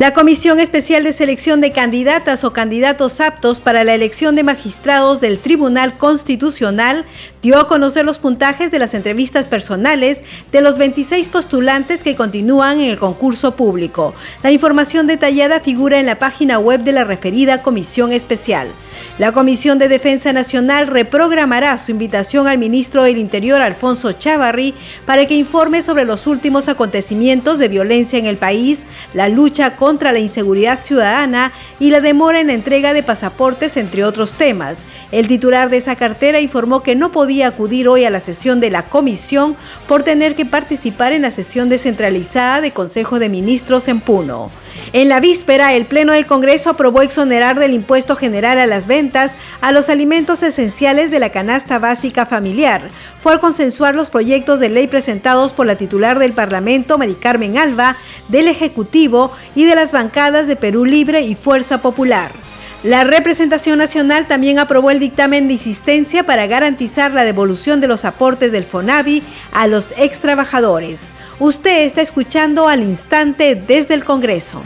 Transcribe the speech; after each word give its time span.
La 0.00 0.14
Comisión 0.14 0.60
Especial 0.60 1.04
de 1.04 1.12
Selección 1.12 1.60
de 1.60 1.72
Candidatas 1.72 2.42
o 2.44 2.52
Candidatos 2.52 3.20
Aptos 3.20 3.60
para 3.60 3.84
la 3.84 3.94
elección 3.94 4.34
de 4.34 4.42
magistrados 4.42 5.20
del 5.20 5.38
Tribunal 5.38 5.92
Constitucional 5.98 7.04
dio 7.42 7.58
a 7.58 7.66
conocer 7.68 8.04
los 8.04 8.18
puntajes 8.18 8.70
de 8.70 8.78
las 8.78 8.94
entrevistas 8.94 9.48
personales 9.48 10.22
de 10.52 10.60
los 10.60 10.78
26 10.78 11.28
postulantes 11.28 12.02
que 12.02 12.14
continúan 12.14 12.80
en 12.80 12.90
el 12.90 12.98
concurso 12.98 13.56
público. 13.56 14.14
La 14.42 14.50
información 14.50 15.06
detallada 15.06 15.60
figura 15.60 15.98
en 15.98 16.06
la 16.06 16.18
página 16.18 16.58
web 16.58 16.80
de 16.80 16.92
la 16.92 17.04
referida 17.04 17.62
Comisión 17.62 18.12
Especial. 18.12 18.68
La 19.18 19.32
Comisión 19.32 19.78
de 19.78 19.88
Defensa 19.88 20.32
Nacional 20.32 20.86
reprogramará 20.86 21.78
su 21.78 21.90
invitación 21.90 22.46
al 22.46 22.58
ministro 22.58 23.04
del 23.04 23.18
Interior, 23.18 23.62
Alfonso 23.62 24.12
Chavarri, 24.12 24.74
para 25.06 25.24
que 25.26 25.36
informe 25.36 25.82
sobre 25.82 26.04
los 26.04 26.26
últimos 26.26 26.68
acontecimientos 26.68 27.58
de 27.58 27.68
violencia 27.68 28.18
en 28.18 28.26
el 28.26 28.36
país, 28.36 28.86
la 29.14 29.28
lucha 29.28 29.76
contra 29.76 30.12
la 30.12 30.18
inseguridad 30.18 30.80
ciudadana 30.80 31.52
y 31.78 31.90
la 31.90 32.00
demora 32.00 32.40
en 32.40 32.48
la 32.48 32.54
entrega 32.54 32.92
de 32.92 33.02
pasaportes, 33.02 33.76
entre 33.76 34.04
otros 34.04 34.34
temas. 34.34 34.84
El 35.12 35.28
titular 35.28 35.70
de 35.70 35.78
esa 35.78 35.96
cartera 35.96 36.40
informó 36.40 36.82
que 36.82 36.94
no 36.94 37.12
podía 37.12 37.29
acudir 37.30 37.88
hoy 37.88 38.04
a 38.04 38.10
la 38.10 38.20
sesión 38.20 38.60
de 38.60 38.70
la 38.70 38.82
comisión 38.86 39.56
por 39.86 40.02
tener 40.02 40.34
que 40.34 40.44
participar 40.44 41.12
en 41.12 41.22
la 41.22 41.30
sesión 41.30 41.68
descentralizada 41.68 42.60
de 42.60 42.72
Consejo 42.72 43.18
de 43.18 43.28
Ministros 43.28 43.88
en 43.88 44.00
Puno. 44.00 44.50
En 44.92 45.08
la 45.08 45.20
víspera, 45.20 45.74
el 45.74 45.86
Pleno 45.86 46.12
del 46.12 46.26
Congreso 46.26 46.70
aprobó 46.70 47.02
exonerar 47.02 47.58
del 47.58 47.74
impuesto 47.74 48.16
general 48.16 48.58
a 48.58 48.66
las 48.66 48.86
ventas 48.86 49.34
a 49.60 49.72
los 49.72 49.88
alimentos 49.88 50.42
esenciales 50.42 51.10
de 51.10 51.20
la 51.20 51.30
canasta 51.30 51.78
básica 51.78 52.26
familiar. 52.26 52.82
Fue 53.20 53.32
al 53.32 53.40
consensuar 53.40 53.94
los 53.94 54.10
proyectos 54.10 54.58
de 54.58 54.68
ley 54.68 54.88
presentados 54.88 55.52
por 55.52 55.66
la 55.66 55.76
titular 55.76 56.18
del 56.18 56.32
Parlamento, 56.32 56.98
Mari 56.98 57.14
Carmen 57.14 57.58
Alba, 57.58 57.96
del 58.28 58.48
Ejecutivo 58.48 59.32
y 59.54 59.64
de 59.64 59.76
las 59.76 59.92
bancadas 59.92 60.46
de 60.46 60.56
Perú 60.56 60.84
Libre 60.84 61.20
y 61.22 61.34
Fuerza 61.34 61.80
Popular. 61.82 62.49
La 62.82 63.04
representación 63.04 63.78
nacional 63.78 64.26
también 64.26 64.58
aprobó 64.58 64.90
el 64.90 65.00
dictamen 65.00 65.48
de 65.48 65.52
insistencia 65.54 66.24
para 66.24 66.46
garantizar 66.46 67.12
la 67.12 67.24
devolución 67.24 67.82
de 67.82 67.88
los 67.88 68.06
aportes 68.06 68.52
del 68.52 68.64
FONAVI 68.64 69.22
a 69.52 69.66
los 69.66 69.92
ex 69.98 70.20
trabajadores. 70.20 71.12
Usted 71.38 71.82
está 71.82 72.00
escuchando 72.00 72.68
al 72.68 72.82
instante 72.82 73.54
desde 73.54 73.92
el 73.92 74.04
Congreso. 74.04 74.62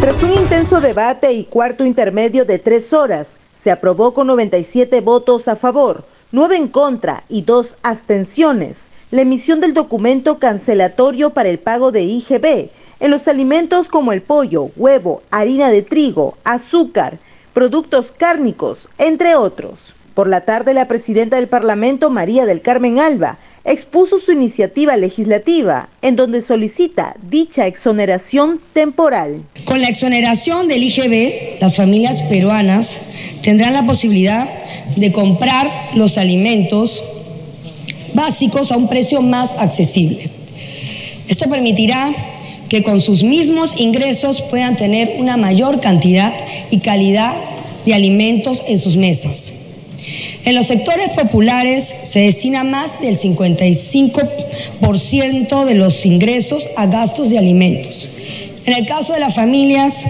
Tras 0.00 0.22
un 0.22 0.32
intenso 0.32 0.80
debate 0.80 1.32
y 1.32 1.44
cuarto 1.44 1.84
intermedio 1.84 2.44
de 2.44 2.58
tres 2.58 2.92
horas, 2.92 3.36
se 3.60 3.70
aprobó 3.70 4.14
con 4.14 4.28
97 4.28 5.00
votos 5.00 5.48
a 5.48 5.56
favor, 5.56 6.04
9 6.30 6.56
en 6.56 6.68
contra 6.68 7.24
y 7.28 7.42
2 7.42 7.76
abstenciones 7.82 8.86
la 9.10 9.22
emisión 9.22 9.60
del 9.60 9.72
documento 9.72 10.38
cancelatorio 10.38 11.30
para 11.30 11.48
el 11.48 11.60
pago 11.60 11.92
de 11.92 12.02
IGB 12.02 12.70
en 13.00 13.10
los 13.10 13.28
alimentos 13.28 13.88
como 13.88 14.12
el 14.12 14.22
pollo, 14.22 14.70
huevo, 14.76 15.22
harina 15.30 15.70
de 15.70 15.82
trigo, 15.82 16.36
azúcar, 16.44 17.18
productos 17.52 18.12
cárnicos, 18.12 18.88
entre 18.98 19.36
otros. 19.36 19.78
Por 20.14 20.28
la 20.28 20.42
tarde, 20.42 20.72
la 20.72 20.88
presidenta 20.88 21.36
del 21.36 21.48
Parlamento, 21.48 22.08
María 22.08 22.46
del 22.46 22.62
Carmen 22.62 22.98
Alba, 22.98 23.38
expuso 23.66 24.18
su 24.18 24.32
iniciativa 24.32 24.96
legislativa 24.96 25.88
en 26.00 26.16
donde 26.16 26.40
solicita 26.40 27.16
dicha 27.28 27.66
exoneración 27.66 28.60
temporal. 28.72 29.42
Con 29.64 29.82
la 29.82 29.88
exoneración 29.88 30.68
del 30.68 30.84
IGB, 30.84 31.60
las 31.60 31.76
familias 31.76 32.22
peruanas 32.22 33.02
tendrán 33.42 33.74
la 33.74 33.84
posibilidad 33.84 34.48
de 34.96 35.12
comprar 35.12 35.70
los 35.94 36.16
alimentos 36.16 37.02
básicos 38.14 38.72
a 38.72 38.76
un 38.76 38.88
precio 38.88 39.20
más 39.20 39.52
accesible. 39.58 40.30
Esto 41.28 41.50
permitirá 41.50 42.35
que 42.68 42.82
con 42.82 43.00
sus 43.00 43.22
mismos 43.22 43.78
ingresos 43.78 44.42
puedan 44.42 44.76
tener 44.76 45.16
una 45.18 45.36
mayor 45.36 45.78
cantidad 45.80 46.34
y 46.70 46.80
calidad 46.80 47.34
de 47.84 47.94
alimentos 47.94 48.64
en 48.66 48.78
sus 48.78 48.96
mesas. 48.96 49.52
En 50.44 50.54
los 50.54 50.66
sectores 50.66 51.08
populares 51.10 51.96
se 52.04 52.20
destina 52.20 52.62
más 52.62 53.00
del 53.00 53.18
55% 53.18 55.64
de 55.64 55.74
los 55.74 56.06
ingresos 56.06 56.70
a 56.76 56.86
gastos 56.86 57.30
de 57.30 57.38
alimentos. 57.38 58.12
En 58.64 58.74
el 58.74 58.86
caso 58.86 59.14
de 59.14 59.20
las 59.20 59.34
familias 59.34 60.06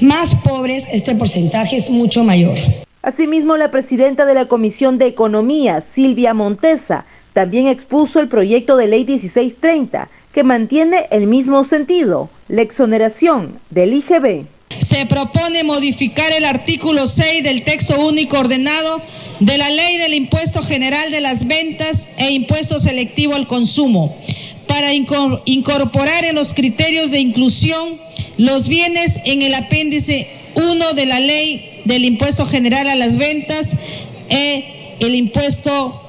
más 0.00 0.36
pobres, 0.36 0.86
este 0.92 1.14
porcentaje 1.14 1.76
es 1.76 1.90
mucho 1.90 2.24
mayor. 2.24 2.56
Asimismo, 3.02 3.56
la 3.56 3.72
presidenta 3.72 4.24
de 4.24 4.34
la 4.34 4.46
Comisión 4.46 4.98
de 4.98 5.06
Economía, 5.06 5.82
Silvia 5.94 6.34
Montesa, 6.34 7.04
también 7.32 7.66
expuso 7.66 8.20
el 8.20 8.28
proyecto 8.28 8.76
de 8.76 8.86
ley 8.86 9.04
1630, 9.04 10.08
que 10.32 10.44
mantiene 10.44 11.06
el 11.10 11.26
mismo 11.26 11.64
sentido, 11.64 12.30
la 12.48 12.62
exoneración 12.62 13.60
del 13.70 13.94
IGB. 13.94 14.46
Se 14.78 15.06
propone 15.06 15.62
modificar 15.64 16.32
el 16.32 16.44
artículo 16.44 17.06
6 17.06 17.44
del 17.44 17.62
texto 17.62 18.00
único 18.00 18.38
ordenado 18.38 19.02
de 19.40 19.58
la 19.58 19.68
Ley 19.68 19.98
del 19.98 20.14
Impuesto 20.14 20.62
General 20.62 21.10
de 21.10 21.20
las 21.20 21.46
Ventas 21.46 22.08
e 22.16 22.30
Impuesto 22.30 22.80
Selectivo 22.80 23.34
al 23.34 23.46
Consumo 23.46 24.16
para 24.66 24.94
incorporar 24.94 26.24
en 26.24 26.34
los 26.34 26.54
criterios 26.54 27.10
de 27.10 27.20
inclusión 27.20 28.00
los 28.38 28.68
bienes 28.68 29.20
en 29.26 29.42
el 29.42 29.54
apéndice 29.54 30.30
1 30.54 30.94
de 30.94 31.06
la 31.06 31.20
Ley 31.20 31.82
del 31.84 32.04
Impuesto 32.04 32.46
General 32.46 32.88
a 32.88 32.94
las 32.94 33.16
Ventas 33.16 33.76
e 34.30 34.96
el 35.00 35.14
Impuesto 35.14 36.00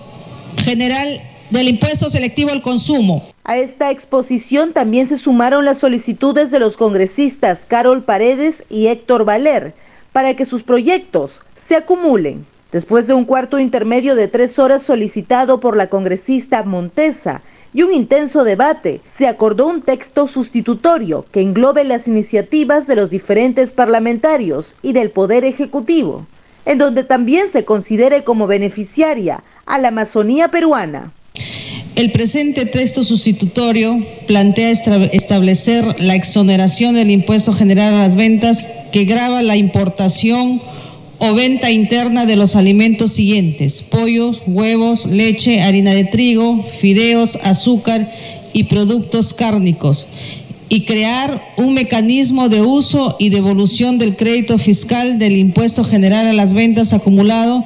General 0.58 1.22
del 1.50 1.68
Impuesto 1.68 2.10
Selectivo 2.10 2.52
al 2.52 2.62
Consumo. 2.62 3.32
A 3.45 3.57
esta 3.57 3.92
exposición 3.92 4.72
también 4.72 5.10
se 5.10 5.18
sumaron 5.18 5.66
las 5.66 5.80
solicitudes 5.80 6.50
de 6.50 6.60
los 6.60 6.78
congresistas 6.78 7.60
Carol 7.68 8.04
Paredes 8.04 8.63
y 8.69 8.88
Héctor 8.88 9.25
Valer 9.25 9.74
para 10.13 10.36
que 10.38 10.45
sus 10.45 10.63
proyectos 10.63 11.42
se 11.68 11.75
acumulen. 11.75 12.45
Después 12.72 13.06
de 13.06 13.13
un 13.13 13.25
cuarto 13.25 13.60
intermedio 13.60 14.16
de 14.16 14.30
tres 14.30 14.57
horas 14.60 14.84
solicitado 14.84 15.60
por 15.60 15.75
la 15.75 15.88
congresista 15.88 16.63
Montesa, 16.63 17.42
y 17.74 17.81
un 17.84 17.92
intenso 17.92 18.45
debate, 18.45 19.01
se 19.18 19.28
acordó 19.28 19.68
un 19.68 19.81
texto 19.81 20.28
sustitutorio 20.28 21.25
que 21.31 21.42
englobe 21.42 21.84
las 21.84 22.07
iniciativas 22.07 22.88
de 22.88 22.95
los 22.95 23.10
diferentes 23.10 23.74
parlamentarios 23.74 24.75
y 24.81 24.94
del 24.94 25.10
Poder 25.10 25.44
Ejecutivo, 25.44 26.28
en 26.66 26.78
donde 26.78 27.04
también 27.04 27.50
se 27.50 27.66
considere 27.66 28.24
como 28.24 28.48
beneficiaria 28.48 29.44
a 29.66 29.80
la 29.80 29.90
Amazonía 29.90 30.50
peruana. 30.50 31.12
El 31.95 32.12
presente 32.12 32.66
texto 32.66 33.04
sustitutorio 33.04 34.04
plantea 34.25 34.72
establecer 34.72 36.01
la 36.01 36.16
exoneración 36.16 36.95
del 36.95 37.12
impuesto 37.12 37.54
general 37.54 37.94
a 37.94 38.01
las 38.01 38.16
ventas 38.16 38.68
que 38.92 39.06
grava 39.06 39.44
la 39.44 39.57
importación 39.57 40.60
o 41.19 41.34
venta 41.36 41.69
interna 41.69 42.25
de 42.25 42.36
los 42.36 42.56
alimentos 42.56 43.12
siguientes, 43.12 43.84
pollos, 43.84 44.42
huevos, 44.48 45.06
leche, 45.06 45.62
harina 45.62 45.94
de 45.94 46.06
trigo, 46.06 46.66
fideos, 46.80 47.38
azúcar 47.44 48.12
y 48.54 48.63
productos 48.63 49.34
cárnicos, 49.36 50.07
y 50.74 50.86
crear 50.86 51.54
un 51.56 51.75
mecanismo 51.75 52.50
de 52.50 52.64
uso 52.64 53.16
y 53.20 53.30
devolución 53.30 54.00
del 54.00 54.16
crédito 54.16 54.58
fiscal 54.58 55.20
del 55.20 55.38
impuesto 55.38 55.84
general 55.84 56.25
a 56.25 56.34
las 56.34 56.56
ventas 56.56 56.94
acumulado 56.94 57.64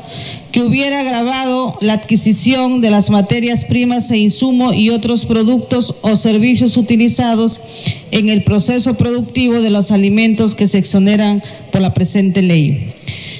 que 0.51 0.61
hubiera 0.61 0.99
agravado 0.99 1.77
la 1.79 1.93
adquisición 1.93 2.81
de 2.81 2.89
las 2.89 3.09
materias 3.09 3.63
primas 3.63 4.11
e 4.11 4.17
insumos 4.17 4.75
y 4.75 4.89
otros 4.89 5.23
productos 5.23 5.95
o 6.01 6.17
servicios 6.17 6.75
utilizados 6.75 7.61
en 8.11 8.27
el 8.27 8.43
proceso 8.43 8.97
productivo 8.97 9.61
de 9.61 9.69
los 9.69 9.91
alimentos 9.91 10.53
que 10.53 10.67
se 10.67 10.77
exoneran 10.77 11.41
por 11.71 11.79
la 11.79 11.93
presente 11.93 12.41
ley. 12.41 12.89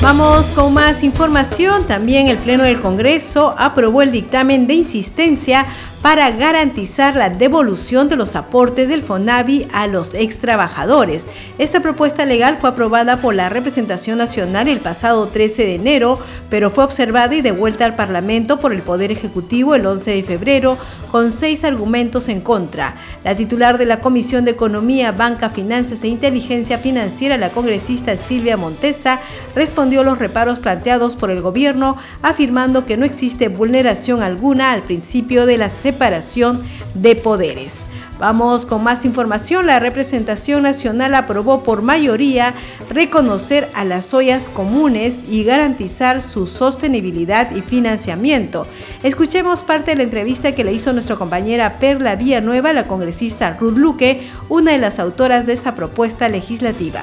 Vamos 0.01 0.49
con 0.51 0.73
más 0.73 1.03
información. 1.03 1.85
También 1.85 2.29
el 2.29 2.37
Pleno 2.37 2.63
del 2.63 2.79
Congreso 2.79 3.53
aprobó 3.57 4.01
el 4.01 4.13
dictamen 4.13 4.65
de 4.65 4.75
insistencia 4.75 5.65
para 6.01 6.31
garantizar 6.31 7.15
la 7.15 7.29
devolución 7.29 8.07
de 8.07 8.15
los 8.15 8.35
aportes 8.35 8.87
del 8.87 9.03
FONAVI 9.03 9.67
a 9.73 9.87
los 9.87 10.13
ex 10.13 10.39
trabajadores. 10.39 11.27
Esta 11.57 11.81
propuesta 11.81 12.25
legal 12.25 12.57
fue 12.59 12.69
aprobada 12.69 13.17
por 13.17 13.35
la 13.35 13.49
representación 13.49 14.17
nacional 14.17 14.69
el 14.69 14.79
pasado 14.79 15.27
13 15.27 15.63
de 15.63 15.75
enero, 15.75 16.19
pero 16.49 16.69
fue 16.69 16.85
observada 16.85 17.35
y 17.35 17.41
devuelta 17.41 17.83
al 17.83 17.95
Parlamento 17.95 18.59
por 18.59 18.73
el 18.73 18.81
Poder 18.81 19.11
Ejecutivo 19.11 19.75
el 19.75 19.85
11 19.85 20.11
de 20.11 20.23
febrero 20.23 20.77
con 21.11 21.31
seis 21.31 21.63
argumentos 21.63 22.29
en 22.29 22.39
contra. 22.39 22.95
La 23.23 23.35
titular 23.35 23.77
de 23.77 23.85
la 23.85 23.99
Comisión 23.99 24.45
de 24.45 24.51
Economía, 24.51 25.11
Banca, 25.11 25.49
Finanzas 25.49 26.03
e 26.03 26.07
Inteligencia 26.07 26.77
Financiera, 26.77 27.37
la 27.37 27.49
congresista 27.49 28.15
Silvia 28.15 28.57
Montesa, 28.57 29.19
respondió 29.53 30.03
los 30.03 30.19
reparos 30.19 30.59
planteados 30.59 31.15
por 31.15 31.29
el 31.31 31.41
gobierno, 31.41 31.97
afirmando 32.21 32.85
que 32.85 32.95
no 32.95 33.05
existe 33.05 33.49
vulneración 33.49 34.21
alguna 34.21 34.71
al 34.71 34.83
principio 34.83 35.45
de 35.45 35.57
la 35.57 35.69
separación 35.89 36.61
de 36.93 37.15
poderes. 37.15 37.87
Vamos 38.19 38.67
con 38.67 38.83
más 38.83 39.05
información. 39.05 39.65
La 39.65 39.79
representación 39.79 40.61
nacional 40.61 41.15
aprobó 41.15 41.63
por 41.63 41.81
mayoría 41.81 42.53
reconocer 42.91 43.67
a 43.73 43.85
las 43.85 44.13
ollas 44.13 44.49
comunes 44.49 45.25
y 45.27 45.43
garantizar 45.43 46.21
su 46.21 46.45
sostenibilidad 46.45 47.55
y 47.55 47.61
financiamiento. 47.61 48.67
Escuchemos 49.01 49.63
parte 49.63 49.91
de 49.91 49.97
la 49.97 50.03
entrevista 50.03 50.53
que 50.53 50.63
le 50.63 50.73
hizo 50.73 50.93
nuestra 50.93 51.15
compañera 51.15 51.79
Perla 51.79 52.15
Villanueva, 52.15 52.71
la 52.71 52.85
congresista 52.85 53.57
Ruth 53.59 53.77
Luque, 53.77 54.27
una 54.47 54.73
de 54.73 54.77
las 54.77 54.99
autoras 54.99 55.47
de 55.47 55.53
esta 55.53 55.73
propuesta 55.73 56.29
legislativa. 56.29 57.01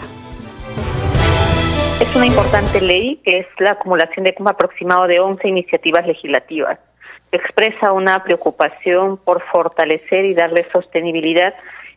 Es 2.01 2.15
una 2.15 2.27
importante 2.27 2.81
ley 2.81 3.21
que 3.25 3.39
es 3.39 3.47
la 3.59 3.73
acumulación 3.73 4.25
de 4.25 4.35
un 4.39 4.49
aproximado 4.49 5.09
de 5.09 5.19
11 5.19 5.49
iniciativas 5.49 6.07
legislativas 6.07 6.79
expresa 7.37 7.93
una 7.93 8.23
preocupación 8.25 9.17
por 9.19 9.43
fortalecer 9.43 10.25
y 10.25 10.35
darle 10.35 10.67
sostenibilidad 10.73 11.55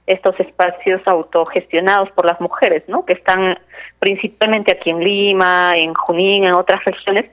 estos 0.09 0.39
espacios 0.39 1.01
autogestionados 1.05 2.09
por 2.11 2.25
las 2.25 2.41
mujeres, 2.41 2.83
¿no? 2.87 3.05
Que 3.05 3.13
están 3.13 3.59
principalmente 3.99 4.71
aquí 4.71 4.89
en 4.89 5.03
Lima, 5.03 5.73
en 5.75 5.93
Junín, 5.93 6.45
en 6.45 6.53
otras 6.53 6.83
regiones, 6.83 7.25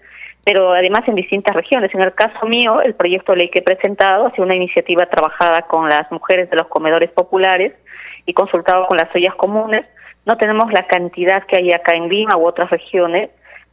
pero 0.44 0.72
además 0.72 1.02
en 1.06 1.14
distintas 1.14 1.56
regiones. 1.56 1.92
En 1.94 2.02
el 2.02 2.14
caso 2.14 2.46
mío, 2.46 2.82
el 2.82 2.94
proyecto 2.94 3.32
de 3.32 3.38
ley 3.38 3.48
que 3.48 3.60
he 3.60 3.62
presentado 3.62 4.26
ha 4.26 4.42
una 4.42 4.54
iniciativa 4.54 5.06
trabajada 5.06 5.62
con 5.62 5.88
las 5.88 6.10
mujeres 6.12 6.50
de 6.50 6.56
los 6.56 6.66
comedores 6.68 7.10
populares 7.10 7.72
y 8.26 8.34
consultado 8.34 8.86
con 8.86 8.98
las 8.98 9.14
ollas 9.14 9.34
comunes. 9.36 9.86
No 10.26 10.36
tenemos 10.36 10.70
la 10.70 10.86
cantidad 10.86 11.44
que 11.46 11.56
hay 11.56 11.72
acá 11.72 11.94
en 11.94 12.08
Lima 12.08 12.36
u 12.36 12.46
otras 12.46 12.68
regiones, 12.68 13.30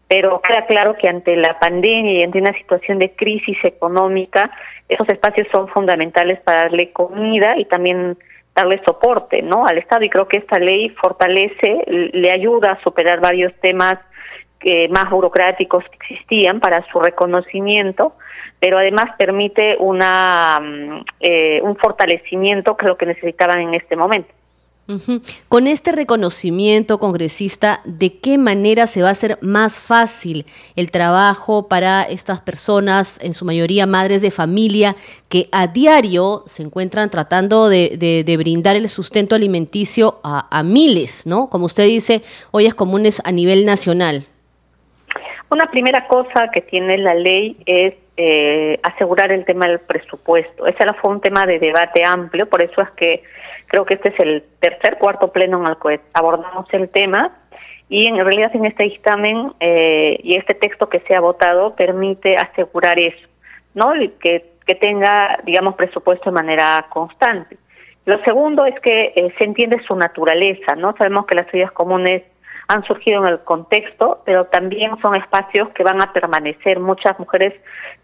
pero 0.08 0.42
queda 0.42 0.66
claro 0.66 0.96
que 0.96 1.08
ante 1.08 1.36
la 1.36 1.60
pandemia 1.60 2.14
y 2.14 2.24
ante 2.24 2.40
una 2.40 2.54
situación 2.54 3.00
de 3.00 3.12
crisis 3.16 3.58
económica, 3.64 4.52
esos 4.88 5.08
espacios 5.10 5.48
son 5.52 5.68
fundamentales 5.70 6.40
para 6.42 6.64
darle 6.64 6.92
comida 6.92 7.58
y 7.58 7.66
también 7.66 8.18
darle 8.56 8.82
soporte 8.86 9.42
¿no? 9.42 9.66
al 9.66 9.78
Estado 9.78 10.04
y 10.04 10.10
creo 10.10 10.28
que 10.28 10.38
esta 10.38 10.60
ley 10.60 10.90
fortalece, 11.02 11.84
le 11.88 12.32
ayuda 12.32 12.72
a 12.72 12.84
superar 12.84 13.20
varios 13.20 13.54
temas 13.62 13.98
que 14.60 14.88
más 14.90 15.10
burocráticos 15.10 15.84
que 15.86 16.14
existían 16.14 16.60
para 16.60 16.86
su 16.90 17.00
reconocimiento, 17.00 18.16
pero 18.60 18.78
además 18.78 19.06
permite 19.18 19.76
una 19.80 20.60
mm, 20.62 21.06
eh, 21.20 21.60
un 21.64 21.76
fortalecimiento 21.76 22.78
que 22.78 22.86
es 22.86 22.90
lo 22.90 22.98
que 22.98 23.06
necesitaban 23.06 23.60
en 23.60 23.74
este 23.74 23.96
momento. 23.96 24.34
Con 25.48 25.68
este 25.68 25.94
reconocimiento, 25.94 27.00
congresista, 27.00 27.80
¿de 27.86 28.18
qué 28.20 28.38
manera 28.38 28.86
se 28.86 29.02
va 29.02 29.08
a 29.08 29.12
hacer 29.12 29.38
más 29.42 29.80
fácil 29.80 30.46
el 30.76 30.92
trabajo 30.92 31.70
para 31.70 32.04
estas 32.04 32.42
personas, 32.42 33.18
en 33.24 33.34
su 33.34 33.46
mayoría 33.46 33.88
madres 33.88 34.22
de 34.22 34.30
familia, 34.30 34.98
que 35.30 35.48
a 35.54 35.68
diario 35.68 36.44
se 36.48 36.64
encuentran 36.64 37.10
tratando 37.10 37.70
de, 37.70 38.36
brindar 38.38 38.76
el 38.76 38.90
sustento 38.90 39.36
alimenticio 39.36 40.20
a, 40.22 40.64
miles, 40.64 41.26
¿no? 41.26 41.50
Como 41.50 41.66
usted 41.66 41.86
dice, 41.86 42.22
ollas 42.52 42.76
comunes 42.76 43.22
a 43.24 43.32
nivel 43.32 43.66
nacional. 43.66 44.26
Una 45.50 45.72
primera 45.72 46.08
cosa 46.08 46.50
que 46.52 46.60
tiene 46.60 46.98
la 46.98 47.16
ley 47.16 47.56
es 47.66 47.94
eh, 48.18 48.80
asegurar 48.84 49.32
el 49.32 49.46
tema 49.46 49.68
del 49.68 49.80
presupuesto. 49.80 50.68
Ese 50.68 50.84
fue 51.02 51.12
un 51.12 51.22
tema 51.22 51.46
de 51.46 51.60
debate 51.60 52.04
amplio, 52.04 52.50
por 52.50 52.62
eso 52.62 52.82
es 52.82 52.90
que 52.92 53.24
Creo 53.74 53.86
que 53.86 53.96
este 53.96 54.10
es 54.10 54.20
el 54.20 54.44
tercer, 54.60 55.00
cuarto 55.00 55.32
pleno 55.32 55.60
en 55.60 55.68
el 55.68 55.78
que 55.78 56.00
abordamos 56.14 56.68
el 56.74 56.90
tema 56.90 57.36
y 57.90 58.06
en 58.06 58.24
realidad 58.24 58.56
en 58.56 58.66
este 58.66 58.84
dictamen 58.84 59.52
eh, 59.60 60.20
y 60.22 60.36
este 60.36 60.54
texto 60.54 60.90
que 60.90 61.00
se 61.08 61.16
ha 61.16 61.20
votado 61.20 61.76
permite 61.76 62.38
asegurar 62.38 63.00
eso, 63.00 63.28
¿no? 63.74 63.94
Que, 64.20 64.46
tenga, 64.80 65.40
digamos, 65.44 65.74
presupuesto 65.74 66.30
de 66.30 66.36
manera 66.36 66.86
constante. 66.90 67.58
Lo 68.06 68.24
segundo 68.24 68.64
es 68.68 68.80
que 68.80 69.12
eh, 69.16 69.34
se 69.40 69.44
entiende 69.44 69.82
su 69.88 69.96
naturaleza, 69.96 70.76
¿no? 70.76 70.96
Sabemos 70.96 71.26
que 71.26 71.34
las 71.34 71.52
ideas 71.52 71.72
comunes 71.72 72.22
han 72.68 72.84
surgido 72.84 73.26
en 73.26 73.34
el 73.34 73.40
contexto, 73.40 74.22
pero 74.24 74.46
también 74.46 74.92
son 75.02 75.16
espacios 75.16 75.70
que 75.70 75.84
van 75.84 76.00
a 76.00 76.14
permanecer. 76.14 76.80
Muchas 76.80 77.18
mujeres 77.18 77.56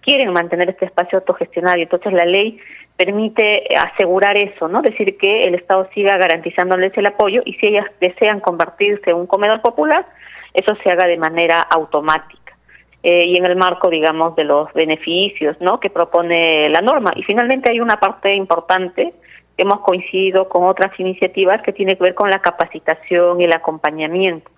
quieren 0.01 0.33
mantener 0.33 0.69
este 0.69 0.85
espacio 0.85 1.19
autogestionario, 1.19 1.83
entonces 1.83 2.11
la 2.11 2.25
ley 2.25 2.59
permite 2.99 3.63
asegurar 3.77 4.35
eso, 4.35 4.67
¿no? 4.67 4.81
Decir 4.81 5.17
que 5.17 5.45
el 5.45 5.55
Estado 5.55 5.87
siga 5.93 6.17
garantizándoles 6.17 6.91
el 6.97 7.05
apoyo 7.05 7.41
y 7.45 7.53
si 7.53 7.67
ellas 7.67 7.85
desean 8.01 8.41
convertirse 8.41 9.11
en 9.11 9.15
un 9.15 9.25
comedor 9.25 9.61
popular, 9.61 10.05
eso 10.53 10.75
se 10.83 10.91
haga 10.91 11.07
de 11.07 11.15
manera 11.15 11.61
automática. 11.61 12.57
Eh, 13.01 13.23
y 13.23 13.37
en 13.37 13.45
el 13.45 13.55
marco, 13.55 13.89
digamos, 13.89 14.35
de 14.35 14.43
los 14.43 14.73
beneficios, 14.73 15.55
¿no? 15.61 15.79
Que 15.79 15.89
propone 15.89 16.67
la 16.67 16.81
norma. 16.81 17.13
Y 17.15 17.23
finalmente 17.23 17.69
hay 17.69 17.79
una 17.79 18.01
parte 18.01 18.35
importante 18.35 19.13
que 19.55 19.63
hemos 19.63 19.79
coincidido 19.79 20.49
con 20.49 20.65
otras 20.65 20.91
iniciativas 20.99 21.61
que 21.61 21.71
tiene 21.71 21.95
que 21.95 22.03
ver 22.03 22.15
con 22.15 22.29
la 22.29 22.41
capacitación 22.41 23.39
y 23.39 23.45
el 23.45 23.53
acompañamiento 23.53 24.51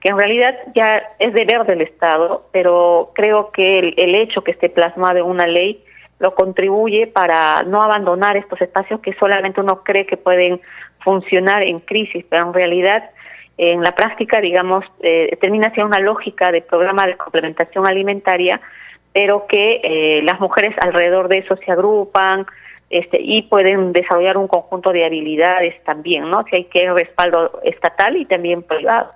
que 0.00 0.10
en 0.10 0.18
realidad 0.18 0.54
ya 0.74 1.02
es 1.18 1.32
deber 1.32 1.64
del 1.64 1.80
Estado, 1.80 2.46
pero 2.52 3.12
creo 3.14 3.50
que 3.50 3.78
el, 3.78 3.94
el 3.96 4.14
hecho 4.14 4.44
que 4.44 4.50
esté 4.50 4.68
plasmado 4.68 5.16
en 5.18 5.24
una 5.24 5.46
ley 5.46 5.82
lo 6.18 6.34
contribuye 6.34 7.06
para 7.06 7.62
no 7.64 7.82
abandonar 7.82 8.36
estos 8.36 8.60
espacios 8.60 9.00
que 9.00 9.12
solamente 9.14 9.60
uno 9.60 9.82
cree 9.84 10.06
que 10.06 10.16
pueden 10.16 10.60
funcionar 11.00 11.62
en 11.62 11.78
crisis, 11.78 12.24
pero 12.28 12.46
en 12.46 12.54
realidad 12.54 13.10
en 13.58 13.82
la 13.82 13.94
práctica, 13.94 14.40
digamos, 14.40 14.84
eh, 15.00 15.36
termina 15.40 15.72
siendo 15.72 15.88
una 15.88 16.00
lógica 16.00 16.52
de 16.52 16.62
programa 16.62 17.06
de 17.06 17.16
complementación 17.16 17.86
alimentaria, 17.86 18.60
pero 19.12 19.46
que 19.46 19.80
eh, 19.82 20.22
las 20.22 20.40
mujeres 20.40 20.74
alrededor 20.80 21.28
de 21.28 21.38
eso 21.38 21.56
se 21.56 21.72
agrupan, 21.72 22.46
este, 22.88 23.18
y 23.20 23.42
pueden 23.42 23.92
desarrollar 23.92 24.36
un 24.36 24.46
conjunto 24.46 24.92
de 24.92 25.04
habilidades 25.04 25.82
también, 25.84 26.30
¿no? 26.30 26.44
Si 26.48 26.56
hay 26.56 26.64
que 26.64 26.92
respaldo 26.92 27.60
estatal 27.64 28.16
y 28.16 28.26
también 28.26 28.62
privado. 28.62 29.10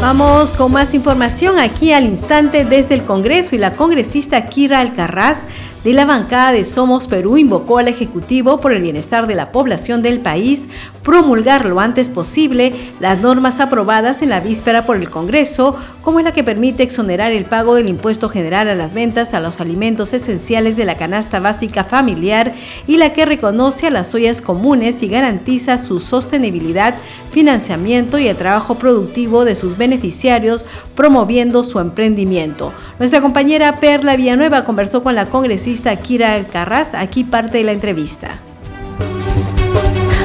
Vamos 0.00 0.50
con 0.52 0.70
más 0.70 0.94
información 0.94 1.58
aquí 1.58 1.92
al 1.92 2.04
instante 2.04 2.64
desde 2.64 2.94
el 2.94 3.02
Congreso 3.02 3.56
y 3.56 3.58
la 3.58 3.72
congresista 3.72 4.46
Kira 4.46 4.78
Alcarraz 4.78 5.46
de 5.88 5.94
la 5.94 6.04
bancada 6.04 6.52
de 6.52 6.64
Somos 6.64 7.06
Perú 7.06 7.38
invocó 7.38 7.78
al 7.78 7.88
Ejecutivo 7.88 8.60
por 8.60 8.72
el 8.72 8.82
bienestar 8.82 9.26
de 9.26 9.34
la 9.34 9.52
población 9.52 10.02
del 10.02 10.20
país 10.20 10.68
promulgar 11.02 11.64
lo 11.64 11.80
antes 11.80 12.10
posible 12.10 12.92
las 13.00 13.22
normas 13.22 13.58
aprobadas 13.58 14.20
en 14.20 14.28
la 14.28 14.40
víspera 14.40 14.84
por 14.84 14.96
el 14.96 15.08
Congreso, 15.08 15.76
como 16.02 16.18
es 16.18 16.26
la 16.26 16.32
que 16.32 16.44
permite 16.44 16.82
exonerar 16.82 17.32
el 17.32 17.46
pago 17.46 17.74
del 17.74 17.88
impuesto 17.88 18.28
general 18.28 18.68
a 18.68 18.74
las 18.74 18.92
ventas 18.92 19.32
a 19.32 19.40
los 19.40 19.62
alimentos 19.62 20.12
esenciales 20.12 20.76
de 20.76 20.84
la 20.84 20.98
canasta 20.98 21.40
básica 21.40 21.84
familiar 21.84 22.54
y 22.86 22.98
la 22.98 23.14
que 23.14 23.24
reconoce 23.24 23.86
a 23.86 23.90
las 23.90 24.14
ollas 24.14 24.42
comunes 24.42 25.02
y 25.02 25.08
garantiza 25.08 25.78
su 25.78 26.00
sostenibilidad, 26.00 26.96
financiamiento 27.30 28.18
y 28.18 28.28
el 28.28 28.36
trabajo 28.36 28.74
productivo 28.74 29.46
de 29.46 29.54
sus 29.54 29.78
beneficiarios, 29.78 30.66
promoviendo 30.94 31.62
su 31.62 31.80
emprendimiento. 31.80 32.74
Nuestra 32.98 33.22
compañera 33.22 33.80
Perla 33.80 34.16
Villanueva 34.16 34.64
conversó 34.64 35.02
con 35.02 35.14
la 35.14 35.30
congresista 35.30 35.77
Kira 35.82 36.34
Alcarraz. 36.34 36.94
Aquí 36.94 37.24
parte 37.24 37.58
de 37.58 37.64
la 37.64 37.72
entrevista. 37.72 38.38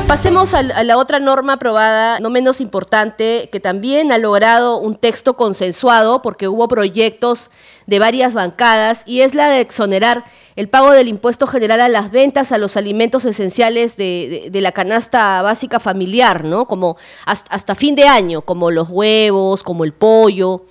Pasemos 0.08 0.54
a 0.54 0.62
la 0.62 0.98
otra 0.98 1.20
norma 1.20 1.54
aprobada, 1.54 2.20
no 2.20 2.30
menos 2.30 2.62
importante, 2.62 3.50
que 3.52 3.60
también 3.60 4.12
ha 4.12 4.18
logrado 4.18 4.78
un 4.78 4.96
texto 4.96 5.36
consensuado 5.36 6.22
porque 6.22 6.48
hubo 6.48 6.68
proyectos 6.68 7.50
de 7.88 8.00
varias 8.00 8.34
bancadas 8.34 9.04
y 9.08 9.22
es 9.22 9.34
la 9.34 9.50
de 9.50 9.62
exonerar 9.62 10.24
el 10.56 10.70
pago 10.70 10.92
del 10.92 11.08
impuesto 11.08 11.48
general 11.48 11.82
a 11.82 11.90
las 11.90 12.12
ventas 12.12 12.52
a 12.52 12.58
los 12.58 12.78
alimentos 12.78 13.26
esenciales 13.26 13.98
de, 13.98 14.50
la 14.54 14.72
canasta 14.72 15.42
básica 15.42 15.80
familiar, 15.80 16.44
¿no? 16.44 16.66
Como 16.66 16.98
hasta, 17.26 17.54
hasta, 17.54 17.74
fin 17.74 17.96
de 17.96 18.08
año, 18.08 18.42
como 18.42 18.72
los 18.72 18.90
huevos, 18.90 19.64
como 19.64 19.84
el 19.84 19.94
pollo. 19.94 20.66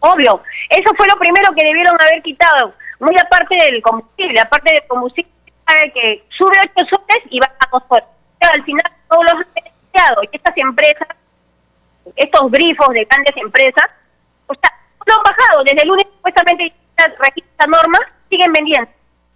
Obvio, 0.00 0.40
eso 0.70 0.90
fue 0.96 1.06
lo 1.08 1.18
primero 1.18 1.48
que 1.56 1.64
debieron 1.64 1.94
haber 2.00 2.22
quitado 2.22 2.72
muy 3.00 3.14
aparte 3.20 3.56
del 3.56 3.82
combustible, 3.82 4.40
aparte 4.40 4.72
del 4.72 4.86
combustible 4.88 5.32
que 5.94 6.24
sube 6.36 6.56
8 6.76 6.88
soles 6.90 7.24
y 7.30 7.38
baja 7.40 7.68
2 7.70 7.82
soles. 7.88 8.04
Al 8.40 8.64
final 8.64 8.92
todos 9.08 9.24
los 9.24 9.34
beneficiados 9.54 10.24
y 10.24 10.36
estas 10.36 10.56
empresas, 10.56 11.08
estos 12.16 12.50
grifos 12.50 12.88
de 12.90 13.04
grandes 13.04 13.36
empresas, 13.36 13.86
o 14.46 14.54
sea, 14.54 14.72
no 15.06 15.14
han 15.14 15.22
bajado. 15.22 15.64
Desde 15.64 15.82
el 15.82 15.88
lunes 15.88 16.06
supuestamente 16.16 16.72
esta 16.96 17.66
norma, 17.66 17.98
siguen 18.28 18.52
vendiendo. 18.52 18.90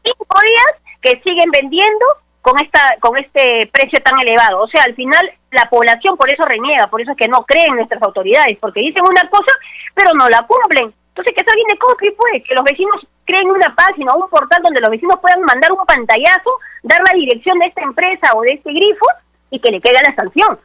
Cinco 0.05 0.41
días 0.43 0.99
que 1.03 1.21
siguen 1.23 1.51
vendiendo 1.51 2.07
con 2.41 2.55
esta 2.61 2.97
con 3.01 3.17
este 3.19 3.69
precio 3.73 4.01
tan 4.03 4.19
elevado. 4.21 4.63
O 4.63 4.69
sea, 4.69 4.83
al 4.85 4.95
final 4.95 5.31
la 5.51 5.69
población 5.69 6.17
por 6.17 6.33
eso 6.33 6.43
reniega, 6.45 6.87
por 6.89 7.01
eso 7.01 7.13
es 7.13 7.17
que 7.17 7.29
no 7.29 7.45
creen 7.45 7.77
nuestras 7.77 8.03
autoridades, 8.03 8.59
porque 8.59 8.81
dicen 8.81 9.03
una 9.03 9.29
cosa, 9.29 9.53
pero 9.95 10.11
no 10.15 10.29
la 10.29 10.43
cumplen. 10.47 10.95
Entonces, 11.13 11.35
que 11.37 11.45
eso 11.45 11.55
viene 11.55 11.79
que 12.01 12.17
fue, 12.17 12.43
que 12.43 12.55
los 12.55 12.65
vecinos 12.65 13.07
creen 13.27 13.51
una 13.51 13.75
página 13.75 14.13
o 14.13 14.25
un 14.25 14.31
portal 14.31 14.63
donde 14.63 14.81
los 14.81 14.91
vecinos 14.91 15.19
puedan 15.21 15.43
mandar 15.43 15.71
un 15.73 15.85
pantallazo, 15.85 16.51
dar 16.83 17.01
la 17.07 17.15
dirección 17.15 17.59
de 17.59 17.67
esta 17.67 17.83
empresa 17.83 18.33
o 18.35 18.41
de 18.41 18.55
este 18.55 18.73
grifo 18.73 19.07
y 19.51 19.61
que 19.61 19.71
le 19.71 19.81
caiga 19.81 20.01
la 20.09 20.15
sanción. 20.15 20.59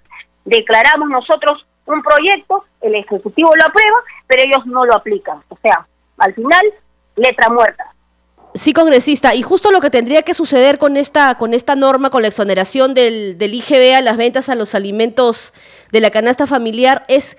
Declaramos 0.45 1.09
nosotros 1.09 1.65
un 1.85 2.01
proyecto, 2.01 2.63
el 2.81 2.95
Ejecutivo 2.95 3.51
lo 3.55 3.65
aprueba, 3.65 3.97
pero 4.27 4.43
ellos 4.43 4.65
no 4.65 4.85
lo 4.85 4.95
aplican. 4.95 5.41
O 5.49 5.57
sea, 5.61 5.85
al 6.17 6.33
final, 6.33 6.61
letra 7.17 7.49
muerta. 7.49 7.83
Sí, 8.53 8.73
congresista, 8.73 9.35
y 9.35 9.43
justo 9.43 9.71
lo 9.71 9.81
que 9.81 9.89
tendría 9.89 10.23
que 10.23 10.33
suceder 10.33 10.77
con 10.77 10.97
esta, 10.97 11.35
con 11.35 11.53
esta 11.53 11.75
norma, 11.75 12.09
con 12.09 12.21
la 12.21 12.29
exoneración 12.29 12.93
del, 12.93 13.37
del 13.37 13.53
IGB 13.53 13.95
a 13.95 14.01
las 14.01 14.17
ventas 14.17 14.49
a 14.49 14.55
los 14.55 14.73
alimentos 14.73 15.53
de 15.91 15.99
la 15.99 16.09
canasta 16.09 16.47
familiar, 16.47 17.03
es 17.07 17.37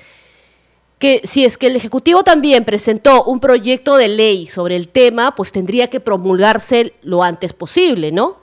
que 0.98 1.20
si 1.24 1.44
es 1.44 1.56
que 1.56 1.68
el 1.68 1.76
Ejecutivo 1.76 2.22
también 2.24 2.64
presentó 2.64 3.24
un 3.24 3.40
proyecto 3.40 3.96
de 3.96 4.08
ley 4.08 4.46
sobre 4.46 4.76
el 4.76 4.88
tema, 4.88 5.34
pues 5.34 5.52
tendría 5.52 5.88
que 5.88 6.00
promulgarse 6.00 6.94
lo 7.02 7.22
antes 7.22 7.52
posible, 7.52 8.10
¿no? 8.10 8.36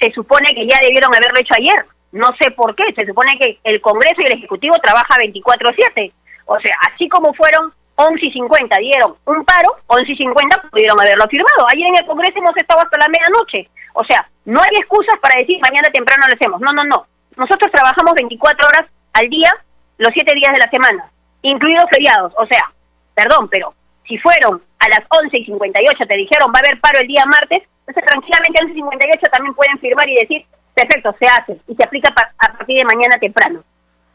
Se 0.00 0.10
supone 0.10 0.48
que 0.54 0.66
ya 0.66 0.78
debieron 0.82 1.14
haberlo 1.14 1.38
hecho 1.38 1.54
ayer. 1.56 1.86
No 2.10 2.26
sé 2.40 2.50
por 2.50 2.74
qué. 2.74 2.84
Se 2.94 3.06
supone 3.06 3.32
que 3.40 3.58
el 3.62 3.80
Congreso 3.80 4.20
y 4.20 4.24
el 4.26 4.38
Ejecutivo 4.38 4.74
trabaja 4.82 5.16
24-7. 5.16 6.12
O 6.46 6.58
sea, 6.60 6.74
así 6.92 7.08
como 7.08 7.32
fueron 7.34 7.72
11 7.96 8.26
y 8.26 8.32
50 8.32 8.76
dieron 8.78 9.14
un 9.24 9.44
paro, 9.44 9.78
11 9.86 10.10
y 10.10 10.16
50 10.16 10.62
pudieron 10.70 11.00
haberlo 11.00 11.24
firmado. 11.28 11.66
Ayer 11.72 11.86
en 11.86 11.96
el 11.96 12.06
Congreso 12.06 12.38
hemos 12.38 12.56
estado 12.56 12.80
hasta 12.80 12.98
la 12.98 13.06
medianoche. 13.08 13.70
O 13.94 14.04
sea, 14.04 14.28
no 14.44 14.60
hay 14.60 14.74
excusas 14.78 15.14
para 15.22 15.38
decir 15.38 15.58
mañana 15.62 15.88
temprano 15.92 16.26
lo 16.26 16.34
hacemos. 16.34 16.60
No, 16.60 16.72
no, 16.72 16.84
no. 16.84 17.06
Nosotros 17.36 17.70
trabajamos 17.72 18.14
24 18.14 18.68
horas 18.68 18.90
al 19.12 19.28
día, 19.28 19.50
los 19.98 20.10
7 20.12 20.34
días 20.34 20.52
de 20.52 20.58
la 20.58 20.70
semana 20.70 21.13
incluidos 21.44 21.84
feriados. 21.90 22.32
O 22.36 22.46
sea, 22.46 22.72
perdón, 23.14 23.48
pero 23.48 23.74
si 24.06 24.18
fueron 24.18 24.62
a 24.80 24.88
las 24.88 25.06
11 25.08 25.38
y 25.38 25.44
58 25.44 26.06
te 26.06 26.16
dijeron 26.16 26.50
va 26.50 26.58
a 26.58 26.64
haber 26.66 26.80
paro 26.80 27.00
el 27.00 27.06
día 27.06 27.24
martes, 27.26 27.62
entonces 27.86 28.04
tranquilamente 28.04 28.58
a 28.58 28.64
las 28.64 28.70
11 28.70 28.72
y 28.72 28.82
58 28.82 29.30
también 29.32 29.54
pueden 29.54 29.78
firmar 29.78 30.08
y 30.08 30.16
decir, 30.16 30.46
perfecto, 30.74 31.14
se 31.18 31.26
hace 31.26 31.60
y 31.68 31.74
se 31.74 31.84
aplica 31.84 32.12
a 32.12 32.48
partir 32.56 32.76
de 32.76 32.84
mañana 32.84 33.16
temprano. 33.18 33.62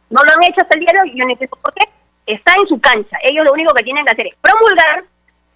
No 0.09 0.21
lo 0.23 0.31
han 0.33 0.43
hecho 0.43 0.61
hasta 0.61 0.77
el 0.77 0.81
día 0.81 0.93
de 0.93 1.01
hoy, 1.01 1.17
yo 1.17 1.25
no 1.25 1.31
entiendo 1.31 1.57
por 1.61 1.73
qué. 1.73 1.85
Está 2.25 2.53
en 2.59 2.67
su 2.67 2.79
cancha. 2.79 3.17
Ellos 3.23 3.45
lo 3.45 3.53
único 3.53 3.73
que 3.73 3.83
tienen 3.83 4.05
que 4.05 4.11
hacer 4.11 4.27
es 4.27 4.35
promulgar, 4.41 5.03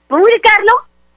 publicarlo 0.07 0.73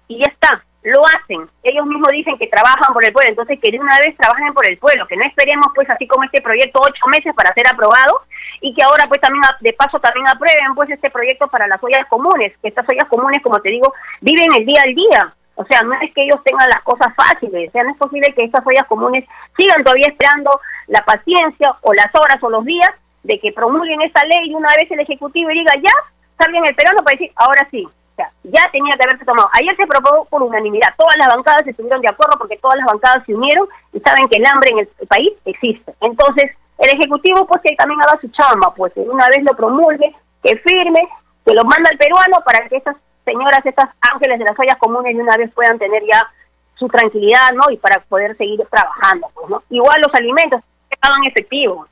y 0.08 0.18
ya 0.18 0.28
está 0.32 0.64
lo 0.86 1.02
hacen. 1.02 1.50
Ellos 1.64 1.84
mismos 1.84 2.08
dicen 2.12 2.38
que 2.38 2.46
trabajan 2.46 2.94
por 2.94 3.04
el 3.04 3.12
pueblo, 3.12 3.30
entonces 3.30 3.58
que 3.60 3.72
de 3.72 3.80
una 3.80 3.98
vez 3.98 4.16
trabajen 4.16 4.54
por 4.54 4.68
el 4.70 4.78
pueblo, 4.78 5.06
que 5.08 5.16
no 5.16 5.24
esperemos 5.24 5.66
pues 5.74 5.90
así 5.90 6.06
como 6.06 6.22
este 6.22 6.40
proyecto 6.40 6.80
ocho 6.80 7.06
meses 7.10 7.34
para 7.34 7.52
ser 7.54 7.66
aprobado 7.66 8.22
y 8.60 8.72
que 8.72 8.84
ahora 8.84 9.04
pues 9.08 9.20
también 9.20 9.42
de 9.60 9.72
paso 9.72 9.98
también 9.98 10.28
aprueben 10.28 10.76
pues 10.76 10.88
este 10.90 11.10
proyecto 11.10 11.48
para 11.48 11.66
las 11.66 11.82
ollas 11.82 12.06
comunes, 12.08 12.52
que 12.62 12.68
estas 12.68 12.88
ollas 12.88 13.08
comunes 13.10 13.42
como 13.42 13.58
te 13.58 13.70
digo 13.70 13.92
viven 14.20 14.46
el 14.54 14.64
día 14.64 14.80
al 14.86 14.94
día. 14.94 15.34
O 15.58 15.64
sea, 15.64 15.80
no 15.80 15.94
es 16.02 16.12
que 16.12 16.22
ellos 16.22 16.38
tengan 16.44 16.68
las 16.68 16.82
cosas 16.82 17.08
fáciles, 17.16 17.70
o 17.70 17.72
sea, 17.72 17.82
no 17.82 17.90
es 17.90 17.96
posible 17.96 18.32
que 18.36 18.44
estas 18.44 18.64
ollas 18.64 18.86
comunes 18.86 19.24
sigan 19.58 19.82
todavía 19.82 20.06
esperando 20.06 20.60
la 20.86 21.02
paciencia 21.04 21.74
o 21.80 21.94
las 21.94 22.14
horas 22.14 22.38
o 22.42 22.50
los 22.50 22.64
días 22.64 22.92
de 23.24 23.40
que 23.40 23.52
promulguen 23.52 24.02
esta 24.02 24.22
ley 24.24 24.50
y 24.50 24.54
una 24.54 24.68
vez 24.78 24.88
el 24.90 25.00
Ejecutivo 25.00 25.48
diga 25.48 25.72
ya, 25.82 25.94
salgan 26.38 26.64
el 26.64 26.76
para 26.76 26.92
decir, 27.10 27.32
ahora 27.34 27.66
sí, 27.72 27.88
ya 28.44 28.68
tenía 28.72 28.92
que 28.98 29.04
haberse 29.04 29.24
tomado. 29.24 29.48
Ayer 29.52 29.76
se 29.76 29.86
propuso 29.86 30.24
por 30.30 30.42
unanimidad. 30.42 30.94
Todas 30.96 31.16
las 31.18 31.28
bancadas 31.28 31.66
estuvieron 31.66 32.00
de 32.00 32.08
acuerdo 32.08 32.38
porque 32.38 32.58
todas 32.58 32.76
las 32.78 32.86
bancadas 32.86 33.24
se 33.26 33.34
unieron 33.34 33.68
y 33.92 34.00
saben 34.00 34.26
que 34.28 34.38
el 34.38 34.46
hambre 34.46 34.70
en 34.70 34.78
el 34.80 35.06
país 35.06 35.32
existe. 35.44 35.94
Entonces, 36.00 36.52
el 36.78 36.90
Ejecutivo, 36.90 37.46
pues 37.46 37.62
que 37.62 37.74
también 37.76 38.00
haga 38.02 38.20
su 38.20 38.28
chamba, 38.28 38.72
pues 38.74 38.92
una 38.96 39.26
vez 39.28 39.42
lo 39.42 39.56
promulgue, 39.56 40.14
que 40.42 40.56
firme, 40.58 41.00
que 41.44 41.54
lo 41.54 41.64
manda 41.64 41.90
al 41.90 41.98
peruano 41.98 42.38
para 42.44 42.68
que 42.68 42.76
estas 42.76 42.96
señoras, 43.24 43.64
estas 43.64 43.90
ángeles 44.12 44.38
de 44.38 44.44
las 44.44 44.58
ollas 44.58 44.78
comunes 44.78 45.16
de 45.16 45.22
una 45.22 45.36
vez 45.36 45.50
puedan 45.54 45.78
tener 45.78 46.02
ya 46.10 46.22
su 46.76 46.86
tranquilidad, 46.88 47.52
¿no? 47.54 47.70
Y 47.70 47.76
para 47.78 48.00
poder 48.08 48.36
seguir 48.36 48.60
trabajando, 48.70 49.28
pues, 49.34 49.48
¿no? 49.48 49.62
Igual 49.70 49.96
los 50.00 50.14
alimentos 50.14 50.60
que 50.90 50.96
pagan 50.98 51.24
efectivo. 51.24 51.86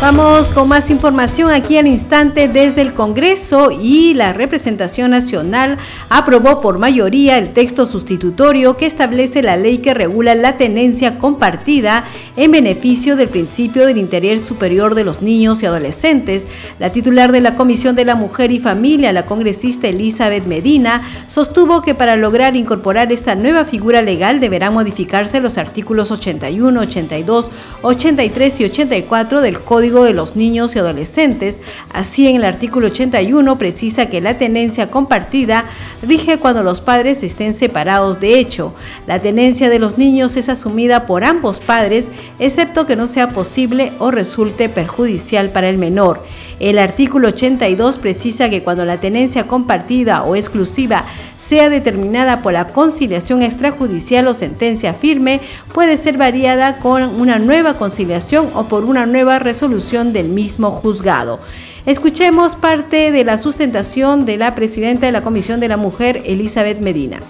Vamos 0.00 0.46
con 0.50 0.68
más 0.68 0.90
información 0.90 1.50
aquí 1.50 1.76
al 1.76 1.88
instante 1.88 2.46
desde 2.46 2.82
el 2.82 2.94
Congreso 2.94 3.72
y 3.72 4.14
la 4.14 4.32
representación 4.32 5.10
nacional 5.10 5.76
aprobó 6.08 6.60
por 6.60 6.78
mayoría 6.78 7.36
el 7.36 7.52
texto 7.52 7.84
sustitutorio 7.84 8.76
que 8.76 8.86
establece 8.86 9.42
la 9.42 9.56
ley 9.56 9.78
que 9.78 9.94
regula 9.94 10.36
la 10.36 10.56
tenencia 10.56 11.18
compartida 11.18 12.04
en 12.36 12.52
beneficio 12.52 13.16
del 13.16 13.28
principio 13.28 13.86
del 13.86 13.98
interés 13.98 14.46
superior 14.46 14.94
de 14.94 15.02
los 15.02 15.20
niños 15.20 15.64
y 15.64 15.66
adolescentes. 15.66 16.46
La 16.78 16.92
titular 16.92 17.32
de 17.32 17.40
la 17.40 17.56
Comisión 17.56 17.96
de 17.96 18.04
la 18.04 18.14
Mujer 18.14 18.52
y 18.52 18.60
Familia, 18.60 19.12
la 19.12 19.26
congresista 19.26 19.88
Elizabeth 19.88 20.46
Medina, 20.46 21.02
sostuvo 21.26 21.82
que 21.82 21.96
para 21.96 22.14
lograr 22.14 22.54
incorporar 22.54 23.10
esta 23.10 23.34
nueva 23.34 23.64
figura 23.64 24.00
legal 24.00 24.38
deberán 24.38 24.74
modificarse 24.74 25.40
los 25.40 25.58
artículos 25.58 26.12
81, 26.12 26.80
82, 26.82 27.50
83 27.82 28.60
y 28.60 28.64
84 28.64 29.40
del 29.40 29.60
Código 29.60 29.87
de 29.88 30.12
los 30.12 30.36
Niños 30.36 30.76
y 30.76 30.78
Adolescentes. 30.78 31.62
Así, 31.90 32.28
en 32.28 32.36
el 32.36 32.44
artículo 32.44 32.88
81 32.88 33.56
precisa 33.58 34.06
que 34.06 34.20
la 34.20 34.36
tenencia 34.36 34.90
compartida 34.90 35.64
rige 36.02 36.38
cuando 36.38 36.62
los 36.62 36.80
padres 36.80 37.22
estén 37.22 37.54
separados 37.54 38.20
de 38.20 38.38
hecho. 38.38 38.74
La 39.06 39.20
tenencia 39.20 39.70
de 39.70 39.78
los 39.78 39.96
niños 39.96 40.36
es 40.36 40.50
asumida 40.50 41.06
por 41.06 41.24
ambos 41.24 41.60
padres, 41.60 42.10
excepto 42.38 42.86
que 42.86 42.96
no 42.96 43.06
sea 43.06 43.30
posible 43.30 43.92
o 43.98 44.10
resulte 44.10 44.68
perjudicial 44.68 45.48
para 45.50 45.70
el 45.70 45.78
menor. 45.78 46.22
El 46.60 46.80
artículo 46.80 47.28
82 47.28 47.98
precisa 47.98 48.50
que 48.50 48.64
cuando 48.64 48.84
la 48.84 48.98
tenencia 48.98 49.46
compartida 49.46 50.24
o 50.24 50.34
exclusiva 50.34 51.04
sea 51.38 51.68
determinada 51.68 52.42
por 52.42 52.52
la 52.52 52.68
conciliación 52.68 53.42
extrajudicial 53.42 54.26
o 54.26 54.34
sentencia 54.34 54.92
firme, 54.92 55.40
puede 55.72 55.96
ser 55.96 56.18
variada 56.18 56.80
con 56.80 57.02
una 57.20 57.38
nueva 57.38 57.74
conciliación 57.74 58.50
o 58.54 58.64
por 58.64 58.84
una 58.84 59.06
nueva 59.06 59.38
resolución 59.38 60.12
del 60.12 60.28
mismo 60.28 60.72
juzgado. 60.72 61.38
Escuchemos 61.86 62.56
parte 62.56 63.12
de 63.12 63.24
la 63.24 63.38
sustentación 63.38 64.24
de 64.24 64.36
la 64.36 64.56
presidenta 64.56 65.06
de 65.06 65.12
la 65.12 65.22
Comisión 65.22 65.60
de 65.60 65.68
la 65.68 65.76
Mujer, 65.76 66.22
Elizabeth 66.26 66.80
Medina. 66.80 67.20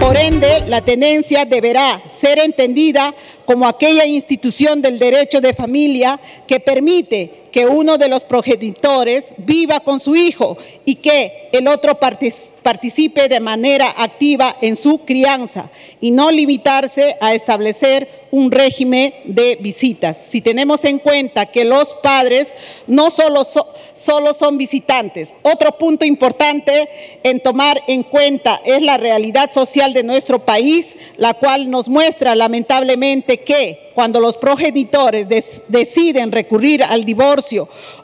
Por 0.00 0.16
ende, 0.16 0.64
la 0.66 0.80
tenencia 0.80 1.44
deberá 1.44 2.02
ser 2.10 2.40
entendida 2.40 3.14
como 3.46 3.68
aquella 3.68 4.04
institución 4.04 4.82
del 4.82 4.98
derecho 4.98 5.40
de 5.40 5.54
familia 5.54 6.20
que 6.48 6.58
permite 6.58 7.41
que 7.52 7.66
uno 7.66 7.98
de 7.98 8.08
los 8.08 8.24
progenitores 8.24 9.34
viva 9.36 9.80
con 9.80 10.00
su 10.00 10.16
hijo 10.16 10.56
y 10.84 10.96
que 10.96 11.50
el 11.52 11.68
otro 11.68 12.00
participe 12.00 13.28
de 13.28 13.40
manera 13.40 13.92
activa 13.98 14.56
en 14.62 14.74
su 14.74 15.00
crianza 15.00 15.70
y 16.00 16.10
no 16.10 16.30
limitarse 16.30 17.16
a 17.20 17.34
establecer 17.34 18.22
un 18.30 18.50
régimen 18.50 19.12
de 19.26 19.58
visitas. 19.60 20.16
Si 20.16 20.40
tenemos 20.40 20.86
en 20.86 20.98
cuenta 20.98 21.44
que 21.44 21.64
los 21.64 21.94
padres 22.02 22.48
no 22.86 23.10
solo, 23.10 23.46
solo 23.92 24.32
son 24.32 24.56
visitantes, 24.56 25.34
otro 25.42 25.76
punto 25.76 26.06
importante 26.06 26.88
en 27.22 27.40
tomar 27.40 27.82
en 27.86 28.02
cuenta 28.02 28.62
es 28.64 28.80
la 28.80 28.96
realidad 28.96 29.52
social 29.52 29.92
de 29.92 30.02
nuestro 30.02 30.46
país, 30.46 30.96
la 31.18 31.34
cual 31.34 31.70
nos 31.70 31.90
muestra 31.90 32.34
lamentablemente 32.34 33.40
que 33.40 33.90
cuando 33.94 34.20
los 34.20 34.38
progenitores 34.38 35.26
deciden 35.68 36.32
recurrir 36.32 36.82
al 36.82 37.04
divorcio 37.04 37.41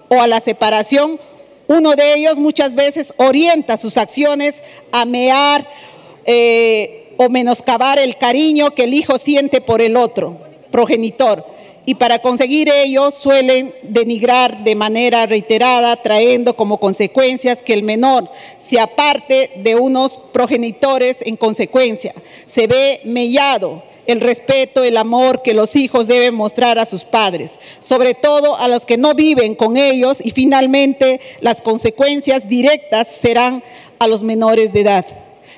o 0.09 0.21
a 0.21 0.27
la 0.27 0.41
separación, 0.41 1.19
uno 1.67 1.95
de 1.95 2.15
ellos 2.15 2.39
muchas 2.39 2.75
veces 2.75 3.13
orienta 3.19 3.77
sus 3.77 3.97
acciones 3.97 4.63
a 4.91 5.05
mear, 5.05 5.69
eh, 6.25 7.15
o 7.19 7.29
menoscabar 7.29 7.99
el 7.99 8.17
cariño 8.17 8.71
que 8.71 8.85
el 8.85 8.95
hijo 8.95 9.19
siente 9.19 9.61
por 9.61 9.83
el 9.83 9.97
otro, 9.97 10.39
progenitor. 10.71 11.45
Y 11.85 11.95
para 11.95 12.21
conseguir 12.21 12.69
ello 12.69 13.11
suelen 13.11 13.75
denigrar 13.83 14.63
de 14.63 14.75
manera 14.75 15.27
reiterada, 15.27 15.97
trayendo 16.01 16.55
como 16.55 16.79
consecuencias 16.79 17.63
que 17.63 17.73
el 17.73 17.83
menor 17.83 18.31
se 18.59 18.79
aparte 18.79 19.53
de 19.57 19.75
unos 19.75 20.21
progenitores 20.33 21.17
en 21.23 21.37
consecuencia. 21.37 22.15
Se 22.47 22.67
ve 22.67 23.01
mellado 23.05 23.83
el 24.09 24.21
respeto, 24.23 24.83
el 24.83 24.97
amor 24.97 25.43
que 25.43 25.55
los 25.55 25.77
hijos 25.77 26.09
deben 26.09 26.35
mostrar 26.35 26.79
a 26.79 26.87
sus 26.87 27.05
padres, 27.05 27.61
sobre 27.79 28.15
todo 28.15 28.57
a 28.57 28.67
los 28.67 28.87
que 28.87 28.97
no 28.97 29.15
viven 29.15 29.55
con 29.55 29.77
ellos 29.77 30.19
y 30.25 30.31
finalmente 30.31 31.21
las 31.41 31.61
consecuencias 31.61 32.49
directas 32.49 33.09
serán 33.09 33.63
a 33.99 34.09
los 34.09 34.23
menores 34.23 34.73
de 34.73 34.81
edad. 34.81 35.07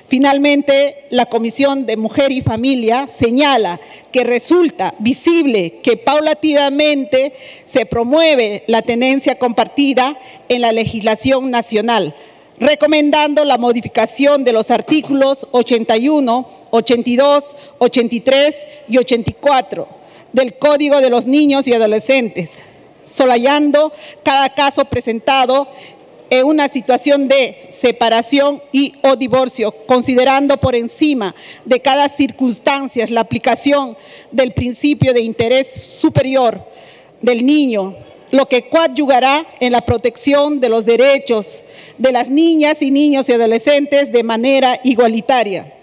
Finalmente, 0.09 1.05
la 1.09 1.27
Comisión 1.27 1.85
de 1.85 1.95
Mujer 1.95 2.33
y 2.33 2.41
Familia 2.41 3.07
señala 3.07 3.79
que 4.11 4.25
resulta 4.25 4.93
visible 4.99 5.79
que 5.81 5.95
paulativamente 5.95 7.31
se 7.63 7.85
promueve 7.85 8.65
la 8.67 8.81
tenencia 8.81 9.39
compartida 9.39 10.19
en 10.49 10.59
la 10.59 10.73
legislación 10.73 11.49
nacional, 11.49 12.13
recomendando 12.61 13.43
la 13.43 13.57
modificación 13.57 14.43
de 14.43 14.53
los 14.53 14.69
artículos 14.69 15.47
81, 15.49 16.47
82, 16.69 17.57
83 17.79 18.55
y 18.87 18.97
84 18.99 19.87
del 20.31 20.53
Código 20.59 21.01
de 21.01 21.09
los 21.09 21.25
Niños 21.25 21.67
y 21.67 21.73
Adolescentes, 21.73 22.59
solayando 23.03 23.91
cada 24.23 24.53
caso 24.53 24.85
presentado 24.85 25.67
en 26.29 26.45
una 26.45 26.67
situación 26.67 27.27
de 27.27 27.65
separación 27.69 28.61
y 28.71 28.93
o 29.01 29.15
divorcio, 29.15 29.71
considerando 29.87 30.57
por 30.57 30.75
encima 30.75 31.33
de 31.65 31.79
cada 31.79 32.09
circunstancia 32.09 33.07
la 33.09 33.21
aplicación 33.21 33.97
del 34.31 34.53
principio 34.53 35.15
de 35.15 35.21
interés 35.21 35.67
superior 35.99 36.63
del 37.21 37.43
niño, 37.43 37.95
lo 38.29 38.45
que 38.45 38.69
coadyugará 38.69 39.47
en 39.59 39.71
la 39.71 39.81
protección 39.81 40.59
de 40.59 40.69
los 40.69 40.85
derechos 40.85 41.63
de 41.97 42.11
las 42.11 42.29
niñas 42.29 42.81
y 42.81 42.91
niños 42.91 43.29
y 43.29 43.33
adolescentes 43.33 44.11
de 44.11 44.23
manera 44.23 44.79
igualitaria 44.83 45.73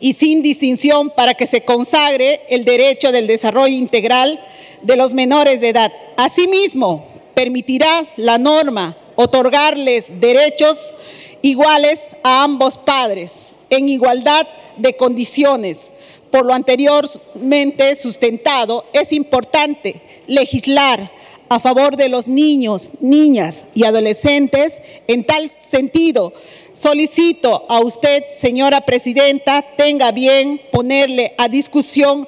y 0.00 0.12
sin 0.12 0.42
distinción 0.42 1.10
para 1.10 1.34
que 1.34 1.46
se 1.46 1.62
consagre 1.62 2.42
el 2.48 2.64
derecho 2.64 3.12
del 3.12 3.26
desarrollo 3.26 3.74
integral 3.74 4.40
de 4.82 4.96
los 4.96 5.14
menores 5.14 5.60
de 5.60 5.70
edad. 5.70 5.92
Asimismo, 6.16 7.06
permitirá 7.34 8.06
la 8.16 8.38
norma 8.38 8.96
otorgarles 9.16 10.20
derechos 10.20 10.94
iguales 11.42 12.08
a 12.22 12.42
ambos 12.42 12.78
padres 12.78 13.46
en 13.70 13.88
igualdad 13.88 14.46
de 14.76 14.96
condiciones. 14.96 15.90
Por 16.30 16.46
lo 16.46 16.54
anteriormente 16.54 17.94
sustentado, 17.96 18.84
es 18.92 19.12
importante 19.12 20.02
legislar 20.26 21.10
a 21.54 21.60
favor 21.60 21.96
de 21.96 22.08
los 22.08 22.26
niños, 22.26 22.90
niñas 23.00 23.66
y 23.74 23.84
adolescentes. 23.84 24.82
En 25.06 25.22
tal 25.22 25.48
sentido, 25.48 26.32
solicito 26.72 27.64
a 27.68 27.78
usted, 27.78 28.24
señora 28.26 28.80
presidenta, 28.80 29.64
tenga 29.76 30.10
bien 30.10 30.60
ponerle 30.72 31.32
a 31.38 31.48
discusión 31.48 32.26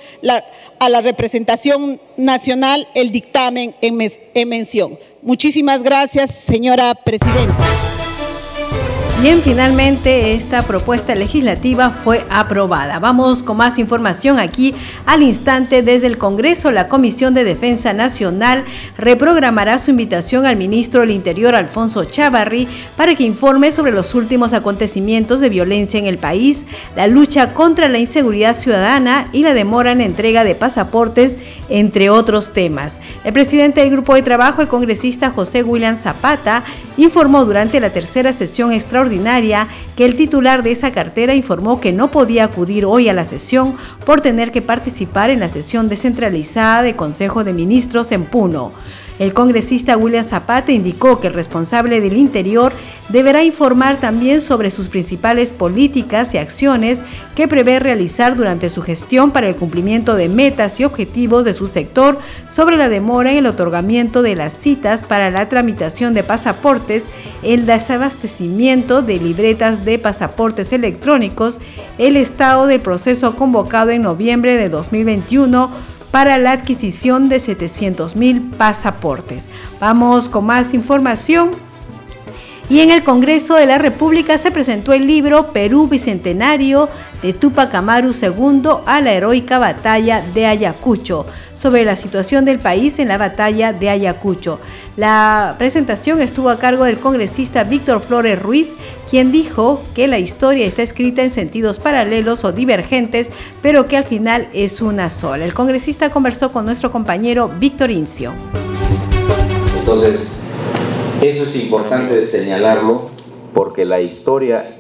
a 0.79 0.89
la 0.89 1.01
representación 1.01 2.01
nacional 2.17 2.87
el 2.95 3.11
dictamen 3.11 3.75
en 3.81 4.49
mención. 4.49 4.97
Muchísimas 5.23 5.83
gracias, 5.83 6.33
señora 6.33 6.95
presidenta. 6.95 7.96
Bien, 9.23 9.41
finalmente 9.41 10.35
esta 10.35 10.63
propuesta 10.63 11.15
legislativa 11.15 11.89
fue 11.89 12.27
aprobada. 12.29 12.99
Vamos 12.99 13.43
con 13.43 13.57
más 13.57 13.79
información 13.79 14.39
aquí 14.39 14.75
al 15.07 15.23
instante 15.23 15.83
desde 15.83 16.07
el 16.07 16.19
Congreso. 16.19 16.71
La 16.71 16.89
Comisión 16.89 17.33
de 17.33 17.43
Defensa 17.43 17.95
Nacional 17.95 18.65
reprogramará 18.99 19.79
su 19.79 19.91
invitación 19.91 20.45
al 20.45 20.57
ministro 20.57 21.01
del 21.01 21.13
Interior, 21.13 21.55
Alfonso 21.55 22.05
Chavarri, 22.05 22.69
para 22.95 23.15
que 23.15 23.25
informe 23.25 23.73
sobre 23.73 23.91
los 23.91 24.15
últimos 24.15 24.53
acontecimientos 24.53 25.41
de 25.41 25.49
violencia 25.49 25.99
en 25.99 26.07
el 26.07 26.19
país, 26.19 26.67
la 26.95 27.07
lucha 27.07 27.55
contra 27.55 27.89
la 27.89 27.99
inseguridad 27.99 28.55
ciudadana 28.55 29.31
y 29.33 29.43
la 29.43 29.55
demora 29.55 29.93
en 29.93 30.03
entrega 30.03 30.45
de 30.45 30.55
pasaportes, 30.55 31.39
entre 31.71 32.11
otros 32.11 32.53
temas. 32.53 33.01
El 33.25 33.33
presidente 33.33 33.81
del 33.81 33.91
Grupo 33.91 34.15
de 34.15 34.23
Trabajo, 34.23 34.61
el 34.61 34.69
congresista 34.69 35.31
José 35.31 35.63
William 35.63 35.97
Zapata, 35.97 36.65
informó 36.99 37.45
durante 37.47 37.81
la 37.81 37.91
tercera 37.91 38.33
sesión 38.35 38.73
extraordinaria 38.73 39.06
que 39.97 40.05
el 40.05 40.17
titular 40.17 40.63
de 40.63 40.73
esa 40.73 40.93
cartera 40.93 41.35
informó 41.35 41.81
que 41.81 41.93
no 41.93 42.11
podía 42.11 42.45
acudir 42.45 42.85
hoy 42.85 43.09
a 43.09 43.13
la 43.15 43.25
sesión 43.25 43.77
por 44.05 44.21
tener 44.21 44.53
que 44.53 44.63
participar 44.63 45.31
en 45.31 45.41
la 45.41 45.49
sesión 45.49 45.89
descentralizada 45.89 46.83
de 46.83 46.97
Consejo 46.97 47.45
de 47.45 47.53
Ministros 47.53 48.13
en 48.13 48.25
Puno. 48.25 48.73
El 49.19 49.33
congresista 49.33 49.97
William 49.97 50.25
Zapata 50.25 50.73
indicó 50.73 51.21
que 51.21 51.29
el 51.29 51.35
responsable 51.35 52.03
del 52.03 52.19
Interior 52.19 52.73
deberá 53.09 53.45
informar 53.45 53.99
también 53.99 54.43
sobre 54.43 54.71
sus 54.71 54.89
principales 54.89 55.51
políticas 55.51 56.35
y 56.35 56.39
acciones 56.39 57.01
que 57.35 57.49
prevé 57.49 57.79
realizar 57.79 58.37
durante 58.37 58.69
su 58.69 58.83
gestión 58.83 59.31
para 59.31 59.49
el 59.49 59.57
cumplimiento 59.57 60.17
de 60.17 60.29
metas 60.29 60.81
y 60.81 60.85
objetivos 60.85 61.47
de 61.47 61.55
su 61.55 61.67
sector 61.67 62.19
sobre 62.47 62.77
la 62.77 62.91
demora 62.91 63.31
en 63.31 63.39
el 63.39 63.47
otorgamiento 63.47 64.21
de 64.21 64.37
las 64.37 64.53
citas 64.53 65.03
para 65.03 65.31
la 65.31 65.49
tramitación 65.49 66.13
de 66.13 66.23
pasaportes, 66.23 67.05
el 67.43 67.65
desabastecimiento 67.65 69.01
de 69.01 69.19
libretas 69.19 69.85
de 69.87 69.99
pasaportes 69.99 70.73
electrónicos, 70.75 71.59
el 71.97 72.19
estado 72.19 72.67
del 72.67 72.81
proceso 72.81 73.35
convocado 73.35 73.91
en 73.91 74.03
noviembre 74.03 74.57
de 74.57 74.69
2021 74.69 75.96
para 76.17 76.39
la 76.39 76.53
adquisición 76.53 77.29
de 77.29 77.39
700 77.39 78.17
mil 78.17 78.41
pasaportes. 78.41 79.51
Vamos 79.79 80.31
con 80.31 80.47
más 80.47 80.73
información. 80.73 81.51
Y 82.69 82.81
en 82.81 82.91
el 82.91 83.05
Congreso 83.05 83.55
de 83.55 83.67
la 83.67 83.79
República 83.79 84.39
se 84.39 84.51
presentó 84.51 84.93
el 84.93 85.07
libro 85.07 85.53
Perú 85.53 85.87
Bicentenario 85.87 86.89
de 87.23 87.33
Tupac 87.33 87.73
Amaru 87.75 88.11
II 88.11 88.63
a 88.87 89.01
la 89.01 89.13
heroica 89.13 89.61
batalla 89.61 90.25
de 90.35 90.47
Ayacucho, 90.47 91.27
sobre 91.55 91.85
la 91.85 91.95
situación 91.95 92.45
del 92.45 92.59
país 92.59 92.99
en 92.99 93.07
la 93.07 93.19
batalla 93.19 93.73
de 93.73 93.89
Ayacucho. 93.89 94.59
La 94.97 95.55
presentación 95.59 96.21
estuvo 96.21 96.51
a 96.51 96.59
cargo 96.59 96.85
del 96.85 96.99
congresista 96.99 97.63
Víctor 97.63 98.01
Flores 98.01 98.43
Ruiz, 98.43 98.75
quien 99.09 99.31
dijo 99.31 99.81
que 99.95 100.09
la 100.09 100.19
historia 100.19 100.67
está 100.67 100.83
escrita 100.83 101.23
en 101.23 101.31
sentidos 101.31 101.79
paralelos 101.79 102.45
o 102.45 102.51
divergentes, 102.51 103.31
pero 103.63 103.87
que 103.87 103.97
al 103.97 104.05
final 104.05 104.49
es 104.53 104.83
una 104.83 105.09
sola. 105.09 105.45
El 105.45 105.55
congresista 105.55 106.11
conversó 106.11 106.51
con 106.51 106.67
nuestro 106.67 106.91
compañero 106.91 107.49
Víctor 107.49 107.93
Incio. 107.93 108.33
Entonces, 109.79 110.46
eso 111.23 111.45
es 111.45 111.57
importante 111.63 112.27
señalarlo 112.27 113.03
porque 113.55 113.85
la 113.85 114.01
historia 114.01 114.79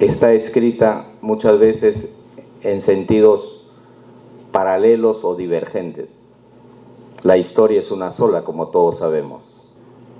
está 0.00 0.32
escrita 0.32 1.06
muchas 1.20 1.58
veces 1.58 2.24
en 2.62 2.80
sentidos 2.80 3.70
paralelos 4.50 5.24
o 5.24 5.36
divergentes. 5.36 6.14
La 7.22 7.36
historia 7.36 7.80
es 7.80 7.90
una 7.90 8.10
sola, 8.10 8.44
como 8.44 8.68
todos 8.68 8.98
sabemos. 8.98 9.70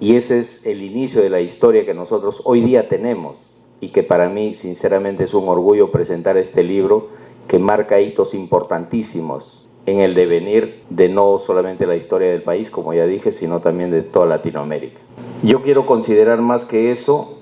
Y 0.00 0.16
ese 0.16 0.38
es 0.38 0.66
el 0.66 0.82
inicio 0.82 1.20
de 1.20 1.30
la 1.30 1.40
historia 1.40 1.84
que 1.84 1.94
nosotros 1.94 2.42
hoy 2.44 2.60
día 2.60 2.88
tenemos 2.88 3.36
y 3.80 3.88
que 3.88 4.02
para 4.02 4.28
mí 4.28 4.54
sinceramente 4.54 5.24
es 5.24 5.34
un 5.34 5.48
orgullo 5.48 5.90
presentar 5.90 6.36
este 6.36 6.62
libro 6.62 7.08
que 7.48 7.58
marca 7.58 8.00
hitos 8.00 8.34
importantísimos 8.34 9.63
en 9.86 10.00
el 10.00 10.14
devenir 10.14 10.82
de 10.88 11.08
no 11.08 11.38
solamente 11.38 11.86
la 11.86 11.96
historia 11.96 12.30
del 12.30 12.42
país, 12.42 12.70
como 12.70 12.94
ya 12.94 13.06
dije, 13.06 13.32
sino 13.32 13.60
también 13.60 13.90
de 13.90 14.02
toda 14.02 14.26
Latinoamérica. 14.26 14.98
Yo 15.42 15.62
quiero 15.62 15.86
considerar 15.86 16.40
más 16.40 16.64
que 16.64 16.90
eso 16.90 17.38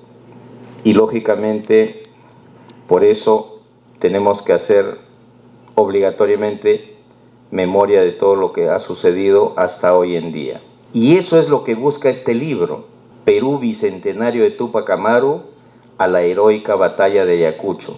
y 0.83 0.93
lógicamente 0.93 2.03
por 2.87 3.03
eso 3.03 3.61
tenemos 3.99 4.41
que 4.41 4.53
hacer 4.53 4.85
obligatoriamente 5.75 6.95
memoria 7.51 8.01
de 8.01 8.11
todo 8.11 8.35
lo 8.35 8.51
que 8.51 8.67
ha 8.67 8.79
sucedido 8.79 9.53
hasta 9.55 9.95
hoy 9.95 10.17
en 10.17 10.33
día. 10.33 10.61
Y 10.91 11.17
eso 11.17 11.39
es 11.39 11.49
lo 11.49 11.63
que 11.63 11.75
busca 11.75 12.09
este 12.09 12.33
libro, 12.33 12.85
Perú 13.25 13.59
Bicentenario 13.59 14.43
de 14.43 14.51
Tupac 14.51 14.89
Amaru 14.89 15.41
a 15.97 16.07
la 16.07 16.23
heroica 16.23 16.75
batalla 16.75 17.25
de 17.25 17.33
Ayacucho, 17.33 17.95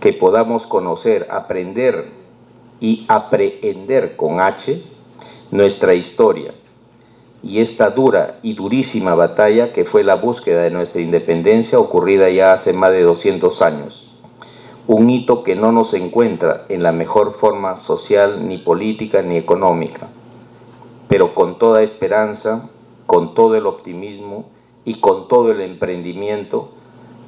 que 0.00 0.12
podamos 0.12 0.66
conocer, 0.66 1.26
aprender 1.30 2.06
y 2.80 3.04
aprehender 3.08 4.16
con 4.16 4.40
H 4.40 4.80
nuestra 5.50 5.94
historia. 5.94 6.54
Y 7.42 7.60
esta 7.60 7.90
dura 7.90 8.38
y 8.42 8.54
durísima 8.54 9.14
batalla 9.14 9.72
que 9.72 9.84
fue 9.84 10.02
la 10.02 10.16
búsqueda 10.16 10.62
de 10.62 10.70
nuestra 10.70 11.00
independencia 11.00 11.78
ocurrida 11.78 12.28
ya 12.30 12.52
hace 12.52 12.72
más 12.72 12.92
de 12.92 13.02
200 13.02 13.62
años. 13.62 14.10
Un 14.88 15.10
hito 15.10 15.42
que 15.42 15.56
no 15.56 15.72
nos 15.72 15.94
encuentra 15.94 16.64
en 16.68 16.82
la 16.82 16.92
mejor 16.92 17.34
forma 17.34 17.76
social, 17.76 18.48
ni 18.48 18.58
política, 18.58 19.22
ni 19.22 19.36
económica, 19.36 20.08
pero 21.08 21.34
con 21.34 21.58
toda 21.58 21.82
esperanza, 21.82 22.70
con 23.06 23.34
todo 23.34 23.56
el 23.56 23.66
optimismo 23.66 24.46
y 24.84 25.00
con 25.00 25.28
todo 25.28 25.50
el 25.50 25.60
emprendimiento 25.60 26.68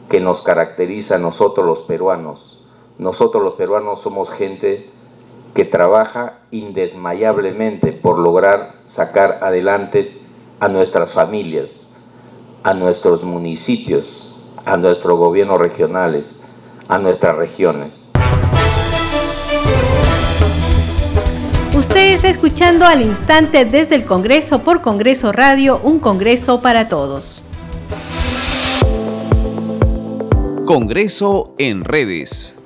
que 0.08 0.20
nos 0.20 0.42
caracteriza 0.42 1.16
a 1.16 1.18
nosotros 1.18 1.66
los 1.66 1.80
peruanos. 1.80 2.60
Nosotros 2.98 3.42
los 3.42 3.54
peruanos 3.54 4.00
somos 4.00 4.30
gente 4.30 4.90
que 5.54 5.64
trabaja 5.64 6.38
indesmayablemente 6.50 7.92
por 7.92 8.18
lograr 8.18 8.76
sacar 8.86 9.40
adelante 9.42 10.20
a 10.60 10.68
nuestras 10.68 11.12
familias, 11.12 11.88
a 12.62 12.74
nuestros 12.74 13.24
municipios, 13.24 14.36
a 14.64 14.76
nuestros 14.76 15.18
gobiernos 15.18 15.58
regionales, 15.58 16.40
a 16.88 16.98
nuestras 16.98 17.36
regiones. 17.36 18.08
Usted 21.76 22.14
está 22.14 22.28
escuchando 22.28 22.86
al 22.86 23.02
instante 23.02 23.64
desde 23.64 23.94
el 23.94 24.04
Congreso 24.04 24.60
por 24.60 24.82
Congreso 24.82 25.30
Radio, 25.30 25.80
un 25.82 26.00
Congreso 26.00 26.60
para 26.60 26.88
todos. 26.88 27.42
Congreso 30.64 31.54
en 31.56 31.84
redes. 31.84 32.57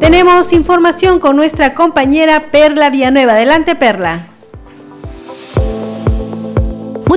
Tenemos 0.00 0.54
información 0.54 1.20
con 1.20 1.36
nuestra 1.36 1.74
compañera 1.74 2.50
Perla 2.50 2.88
Villanueva. 2.88 3.34
Adelante, 3.34 3.76
Perla. 3.76 4.29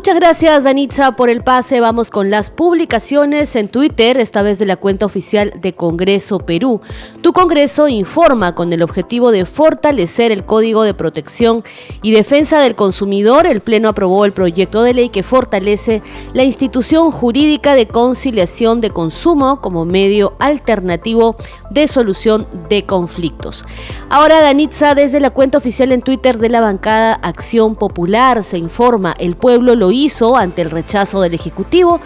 Muchas 0.04 0.20
gracias, 0.20 0.64
Danitza, 0.66 1.14
por 1.14 1.30
el 1.30 1.46
pase. 1.46 1.80
Vamos 1.80 2.10
con 2.10 2.30
las 2.30 2.52
publicaciones 2.52 3.56
en 3.56 3.70
Twitter, 3.70 4.18
esta 4.18 4.42
vez 4.42 4.60
de 4.60 4.66
la 4.66 4.76
cuenta 4.76 5.06
oficial 5.06 5.54
de 5.62 5.72
Congreso 5.72 6.40
Perú. 6.40 6.82
Tu 7.22 7.32
Congreso 7.32 7.88
informa 7.88 8.54
con 8.54 8.74
el 8.74 8.82
objetivo 8.82 9.32
de 9.32 9.46
fortalecer 9.46 10.34
el 10.34 10.44
Código 10.44 10.84
de 10.84 10.94
Protección 10.94 11.64
y 12.02 12.12
Defensa 12.12 12.60
del 12.60 12.76
Consumidor. 12.76 13.48
El 13.48 13.62
Pleno 13.62 13.88
aprobó 13.88 14.26
el 14.26 14.34
proyecto 14.34 14.84
de 14.84 14.94
ley 14.94 15.08
que 15.08 15.24
fortalece 15.24 16.02
la 16.34 16.44
institución 16.44 17.10
jurídica 17.10 17.74
de 17.74 17.88
conciliación 17.88 18.82
de 18.82 18.90
consumo 18.90 19.62
como 19.62 19.86
medio 19.86 20.36
alternativo 20.40 21.38
de 21.72 21.88
solución 21.88 22.46
de 22.68 22.86
conflictos. 22.86 23.66
Ahora, 24.10 24.42
Danitza, 24.42 24.96
desde 24.96 25.22
la 25.22 25.30
cuenta 25.30 25.60
oficial 25.60 25.94
en 25.94 26.02
Twitter 26.02 26.40
de 26.40 26.50
la 26.50 26.60
bancada 26.60 27.14
Acción 27.14 27.78
Popular, 27.78 28.44
se 28.44 28.58
informa 28.58 29.16
el 29.18 29.38
pueblo 29.38 29.76
lo 29.76 29.93
hizo 29.94 30.36
ante 30.36 30.62
el 30.62 30.72
rechazo 30.72 31.22
del 31.22 31.34
Ejecutivo, 31.34 32.00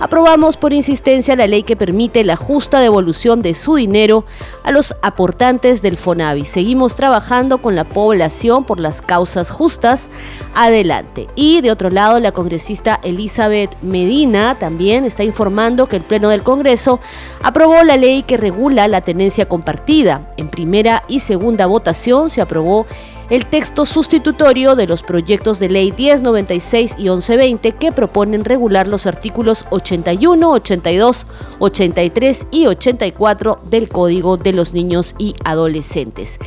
aprobamos 0.00 0.56
por 0.56 0.72
insistencia 0.72 1.36
la 1.36 1.46
ley 1.46 1.62
que 1.62 1.76
permite 1.76 2.24
la 2.24 2.36
justa 2.36 2.80
devolución 2.80 3.42
de 3.42 3.54
su 3.54 3.76
dinero 3.76 4.24
a 4.64 4.70
los 4.70 4.94
aportantes 5.02 5.82
del 5.82 5.96
FONAVI. 5.96 6.44
Seguimos 6.44 6.96
trabajando 6.96 7.58
con 7.58 7.76
la 7.76 7.84
población 7.84 8.64
por 8.64 8.80
las 8.80 9.02
causas 9.02 9.50
justas. 9.50 10.08
Adelante. 10.54 11.28
Y 11.34 11.60
de 11.60 11.70
otro 11.70 11.90
lado, 11.90 12.20
la 12.20 12.32
congresista 12.32 13.00
Elizabeth 13.02 13.70
Medina 13.82 14.56
también 14.58 15.04
está 15.04 15.24
informando 15.24 15.86
que 15.86 15.96
el 15.96 16.02
Pleno 16.02 16.28
del 16.28 16.42
Congreso 16.42 17.00
aprobó 17.42 17.82
la 17.82 17.96
ley 17.96 18.22
que 18.22 18.36
regula 18.36 18.88
la 18.88 19.00
tenencia 19.00 19.46
compartida. 19.46 20.32
En 20.36 20.48
primera 20.48 21.04
y 21.08 21.20
segunda 21.20 21.66
votación 21.66 22.30
se 22.30 22.40
aprobó 22.40 22.86
el 23.30 23.46
texto 23.46 23.86
sustitutorio 23.86 24.76
de 24.76 24.86
los 24.86 25.02
proyectos 25.02 25.58
de 25.58 25.68
ley 25.68 25.92
1096 25.96 26.96
y 26.98 27.04
1120 27.04 27.72
que 27.72 27.92
proponen 27.92 28.44
regular 28.44 28.86
los 28.86 29.06
artículos 29.06 29.64
81, 29.70 30.50
82, 30.50 31.26
83 31.58 32.46
y 32.50 32.66
84 32.66 33.60
del 33.70 33.88
Código 33.88 34.36
de 34.36 34.52
los 34.52 34.74
Niños 34.74 35.14
y 35.18 35.34
Adolescentes. 35.44 36.38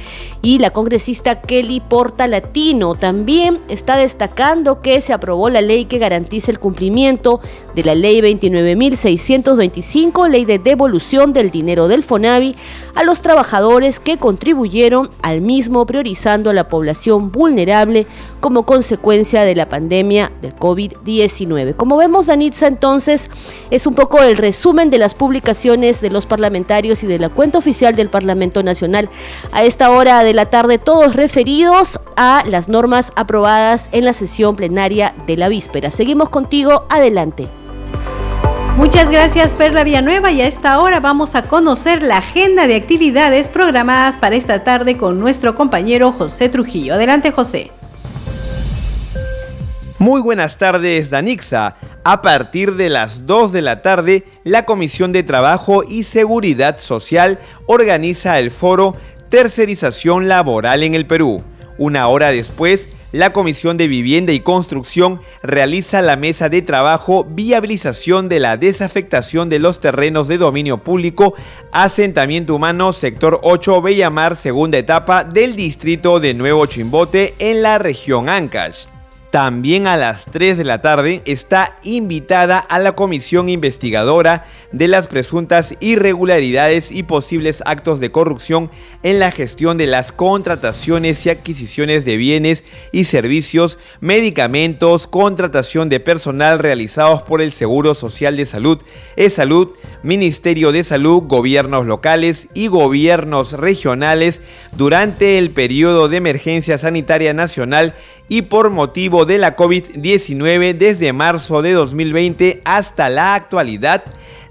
Y 0.42 0.60
la 0.60 0.70
congresista 0.70 1.42
Kelly 1.42 1.80
Porta 1.80 2.28
Latino 2.28 2.96
también 2.96 3.60
está 3.70 3.98
destacando 3.98 4.82
que 4.82 5.02
se 5.02 5.14
aprobó 5.14 5.50
la 5.50 5.62
ley 5.62 5.86
que 5.86 5.98
garantiza 5.98 6.52
el 6.52 6.60
cumplimiento 6.60 7.42
de 7.76 7.84
la 7.84 7.96
ley 7.96 8.22
29.625, 8.22 10.30
ley 10.30 10.46
de 10.46 10.60
devolución 10.60 11.34
del 11.34 11.52
dinero 11.52 11.88
del 11.88 12.04
FONAVI 12.04 12.56
a 12.96 13.04
los 13.04 13.22
trabajadores 13.22 14.00
que 14.00 14.18
contribuyeron 14.18 15.10
al 15.22 15.42
mismo 15.42 15.86
priorizando 15.86 16.50
a 16.50 16.54
la 16.68 16.70
población 16.70 17.32
vulnerable 17.32 18.08
como 18.42 18.66
consecuencia 18.66 19.44
de 19.44 19.56
la 19.56 19.70
pandemia 19.70 20.34
del 20.42 20.54
COVID-19. 20.54 21.76
Como 21.76 21.96
vemos, 21.96 22.28
Danitza, 22.28 22.68
entonces 22.68 23.32
es 23.72 23.88
un 23.88 23.96
poco 23.96 24.22
el 24.22 24.36
resumen 24.36 24.90
de 24.90 24.98
las 24.98 25.16
publicaciones 25.16 26.02
de 26.02 26.10
los 26.10 26.26
parlamentarios 26.26 27.04
y 27.04 27.08
de 27.08 27.20
la 27.20 27.30
cuenta 27.30 27.58
oficial 27.58 27.96
del 27.96 28.10
Parlamento 28.10 28.64
Nacional 28.64 29.10
a 29.54 29.64
esta 29.64 29.92
hora 29.92 30.24
de 30.24 30.34
la 30.34 30.48
tarde, 30.48 30.78
todos 30.78 31.16
referidos 31.16 32.02
a 32.18 32.44
las 32.46 32.68
normas 32.68 33.14
aprobadas 33.16 33.90
en 33.94 34.04
la 34.04 34.12
sesión 34.12 34.58
plenaria 34.58 35.16
de 35.26 35.38
la 35.38 35.48
víspera. 35.48 35.90
Seguimos 35.90 36.30
contigo, 36.30 36.86
adelante. 36.90 37.57
Muchas 38.78 39.10
gracias 39.10 39.54
Perla 39.54 39.84
Villanueva 39.84 40.32
y 40.32 40.40
a 40.40 40.46
esta 40.46 40.80
hora 40.80 41.00
vamos 41.00 41.34
a 41.34 41.48
conocer 41.48 42.04
la 42.04 42.18
agenda 42.18 42.68
de 42.68 42.76
actividades 42.76 43.50
programadas 43.50 44.20
para 44.20 44.36
esta 44.36 44.64
tarde 44.64 44.98
con 44.98 45.20
nuestro 45.20 45.56
compañero 45.56 46.12
José 46.12 46.48
Trujillo. 46.48 46.94
Adelante 46.94 47.32
José. 47.32 47.72
Muy 49.98 50.22
buenas 50.22 50.60
tardes 50.60 51.10
Danixa. 51.10 51.76
A 52.04 52.22
partir 52.22 52.76
de 52.76 52.90
las 52.90 53.26
2 53.26 53.52
de 53.52 53.64
la 53.64 53.82
tarde, 53.82 54.26
la 54.44 54.66
Comisión 54.66 55.12
de 55.12 55.24
Trabajo 55.24 55.82
y 55.84 56.04
Seguridad 56.04 56.78
Social 56.78 57.40
organiza 57.66 58.38
el 58.38 58.52
foro 58.52 58.96
Tercerización 59.30 60.28
Laboral 60.28 60.84
en 60.84 60.94
el 60.94 61.08
Perú. 61.08 61.42
Una 61.80 62.08
hora 62.10 62.30
después, 62.30 62.90
la 63.18 63.34
Comisión 63.34 63.78
de 63.78 63.88
Vivienda 63.88 64.32
y 64.32 64.42
Construcción 64.42 65.22
realiza 65.42 66.02
la 66.04 66.16
mesa 66.16 66.50
de 66.50 66.62
trabajo 66.62 67.26
Viabilización 67.28 68.30
de 68.30 68.40
la 68.40 68.58
desafectación 68.58 69.50
de 69.50 69.58
los 69.58 69.80
terrenos 69.80 70.28
de 70.28 70.38
dominio 70.38 70.78
público, 70.78 71.34
asentamiento 71.72 72.54
humano, 72.54 72.94
sector 72.94 73.40
8, 73.42 73.82
Bellamar, 73.82 74.36
segunda 74.36 74.78
etapa 74.78 75.24
del 75.24 75.56
distrito 75.56 76.20
de 76.20 76.36
Nuevo 76.36 76.66
Chimbote 76.68 77.34
en 77.40 77.64
la 77.64 77.80
región 77.80 78.30
Ancash. 78.30 78.86
También 79.32 79.88
a 79.88 79.98
las 79.98 80.24
3 80.26 80.58
de 80.58 80.64
la 80.64 80.82
tarde 80.82 81.22
está 81.26 81.76
invitada 81.84 82.60
a 82.60 82.80
la 82.80 82.94
comisión 82.94 83.50
investigadora 83.50 84.46
de 84.72 84.88
las 84.88 85.08
presuntas 85.08 85.76
irregularidades 85.82 86.92
y 86.92 87.04
posibles 87.04 87.62
actos 87.66 88.00
de 88.00 88.10
corrupción 88.10 88.72
en 89.04 89.20
la 89.20 89.32
gestión 89.32 89.78
de 89.78 89.86
las 89.86 90.14
contrataciones 90.14 91.26
y 91.26 91.30
adquisiciones 91.30 92.06
de 92.06 92.16
bienes 92.16 92.64
y 92.94 93.04
servicios, 93.04 93.80
medicamentos, 94.00 95.08
contratación 95.08 95.90
de 95.90 96.00
personal 96.00 96.60
realizados 96.60 97.22
por 97.22 97.42
el 97.42 97.52
Seguro 97.52 97.96
Social 97.96 98.38
de 98.38 98.46
Salud, 98.46 98.82
E-Salud, 99.18 99.72
Ministerio 100.04 100.72
de 100.72 100.86
Salud, 100.86 101.24
gobiernos 101.24 101.86
locales 101.86 102.48
y 102.54 102.68
gobiernos 102.68 103.52
regionales 103.52 104.42
durante 104.78 105.38
el 105.38 105.50
periodo 105.52 106.08
de 106.08 106.18
emergencia 106.18 106.78
sanitaria 106.78 107.34
nacional 107.34 107.94
y 108.30 108.44
por 108.44 108.70
motivo 108.70 109.26
de 109.26 109.38
la 109.38 109.56
COVID-19 109.56 110.78
desde 110.78 111.14
marzo 111.14 111.62
de 111.62 111.74
2020 111.74 112.62
hasta 112.66 113.10
la 113.10 113.36
actualidad, 113.36 114.04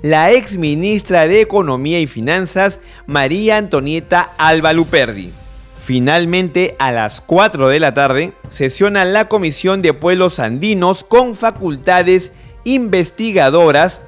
la 0.02 0.32
ex 0.32 0.56
ministra 0.56 1.26
de 1.26 1.40
Economía 1.40 2.00
y 2.00 2.06
Finanzas, 2.06 2.80
María 3.06 3.58
Antonieta 3.58 4.22
Alba 4.38 4.72
Luperdi. 4.72 5.32
Finalmente, 5.78 6.74
a 6.78 6.90
las 6.90 7.20
4 7.20 7.68
de 7.68 7.78
la 7.78 7.94
tarde, 7.94 8.32
sesiona 8.50 9.04
la 9.04 9.28
Comisión 9.28 9.82
de 9.82 9.92
Pueblos 9.92 10.40
Andinos 10.40 11.04
con 11.04 11.36
facultades 11.36 12.32
investigadoras 12.64 14.00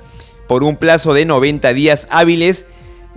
por 0.48 0.64
un 0.64 0.76
plazo 0.76 1.14
de 1.14 1.24
90 1.24 1.72
días 1.74 2.08
hábiles 2.10 2.66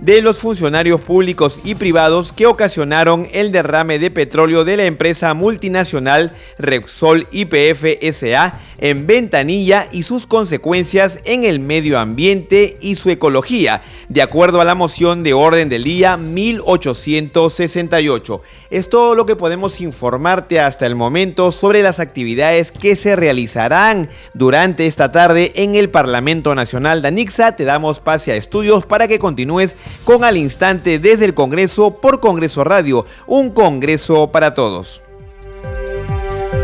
de 0.02 0.20
los 0.20 0.40
funcionarios 0.40 1.00
públicos 1.00 1.58
y 1.62 1.76
privados 1.76 2.32
que 2.32 2.46
ocasionaron 2.46 3.28
el 3.32 3.52
derrame 3.52 4.00
de 4.00 4.10
petróleo 4.10 4.64
de 4.64 4.76
la 4.76 4.84
empresa 4.84 5.32
multinacional 5.32 6.32
Repsol 6.58 7.28
IPF 7.30 7.84
SA 8.10 8.58
en 8.78 9.06
Ventanilla 9.06 9.86
y 9.92 10.02
sus 10.02 10.26
consecuencias 10.26 11.20
en 11.24 11.44
el 11.44 11.60
medio 11.60 12.00
ambiente 12.00 12.76
y 12.80 12.96
su 12.96 13.10
ecología, 13.10 13.82
de 14.08 14.22
acuerdo 14.22 14.60
a 14.60 14.64
la 14.64 14.74
moción 14.74 15.22
de 15.22 15.34
orden 15.34 15.68
del 15.68 15.84
día 15.84 16.16
1868. 16.16 18.42
Es 18.70 18.88
todo 18.88 19.14
lo 19.14 19.24
que 19.24 19.36
podemos 19.36 19.80
informarte 19.80 20.58
hasta 20.58 20.84
el 20.84 20.96
momento 20.96 21.52
sobre 21.52 21.80
las 21.80 22.00
actividades 22.00 22.72
que 22.72 22.96
se 22.96 23.14
realizarán 23.14 24.08
durante 24.34 24.88
esta 24.88 25.12
tarde 25.12 25.52
en 25.54 25.76
el 25.76 25.90
Parlamento 25.90 26.56
Nacional 26.56 27.02
de 27.02 27.08
Anixa. 27.08 27.54
Te 27.54 27.64
damos 27.64 28.00
pase 28.00 28.32
a 28.32 28.36
estudios 28.36 28.84
para 28.84 29.06
que 29.06 29.20
continúes 29.20 29.76
con 30.04 30.24
al 30.24 30.36
instante 30.36 30.98
desde 30.98 31.24
el 31.24 31.34
Congreso 31.34 32.00
por 32.00 32.20
Congreso 32.20 32.64
Radio, 32.64 33.06
un 33.26 33.50
Congreso 33.50 34.30
para 34.32 34.54
todos. 34.54 35.02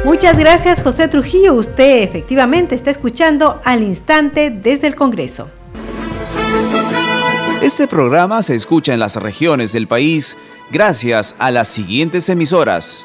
Muchas 0.04 0.38
gracias 0.38 0.82
José 0.82 1.08
Trujillo, 1.08 1.54
usted 1.54 2.02
efectivamente 2.02 2.74
está 2.74 2.90
escuchando 2.90 3.60
al 3.64 3.82
instante 3.82 4.50
desde 4.50 4.86
el 4.86 4.94
Congreso. 4.94 5.50
Este 7.60 7.88
programa 7.88 8.42
se 8.42 8.54
escucha 8.54 8.94
en 8.94 9.00
las 9.00 9.16
regiones 9.16 9.72
del 9.72 9.86
país 9.86 10.36
gracias 10.70 11.34
a 11.38 11.50
las 11.50 11.68
siguientes 11.68 12.28
emisoras. 12.28 13.04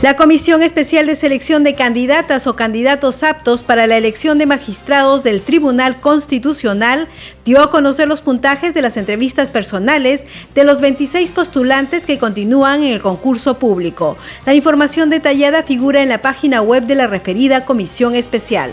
La 0.00 0.14
Comisión 0.14 0.62
Especial 0.62 1.06
de 1.06 1.16
Selección 1.16 1.64
de 1.64 1.74
Candidatas 1.74 2.46
o 2.46 2.54
Candidatos 2.54 3.24
Aptos 3.24 3.62
para 3.62 3.88
la 3.88 3.96
elección 3.96 4.38
de 4.38 4.46
magistrados 4.46 5.24
del 5.24 5.42
Tribunal 5.42 5.96
Constitucional 5.96 7.08
dio 7.44 7.60
a 7.60 7.70
conocer 7.72 8.06
los 8.06 8.20
puntajes 8.20 8.74
de 8.74 8.80
las 8.80 8.96
entrevistas 8.96 9.50
personales 9.50 10.24
de 10.54 10.62
los 10.62 10.80
26 10.80 11.32
postulantes 11.32 12.06
que 12.06 12.16
continúan 12.16 12.84
en 12.84 12.92
el 12.92 13.02
concurso 13.02 13.58
público. 13.58 14.16
La 14.46 14.54
información 14.54 15.10
detallada 15.10 15.64
figura 15.64 16.00
en 16.00 16.10
la 16.10 16.22
página 16.22 16.62
web 16.62 16.84
de 16.84 16.94
la 16.94 17.08
referida 17.08 17.64
Comisión 17.64 18.14
Especial. 18.14 18.70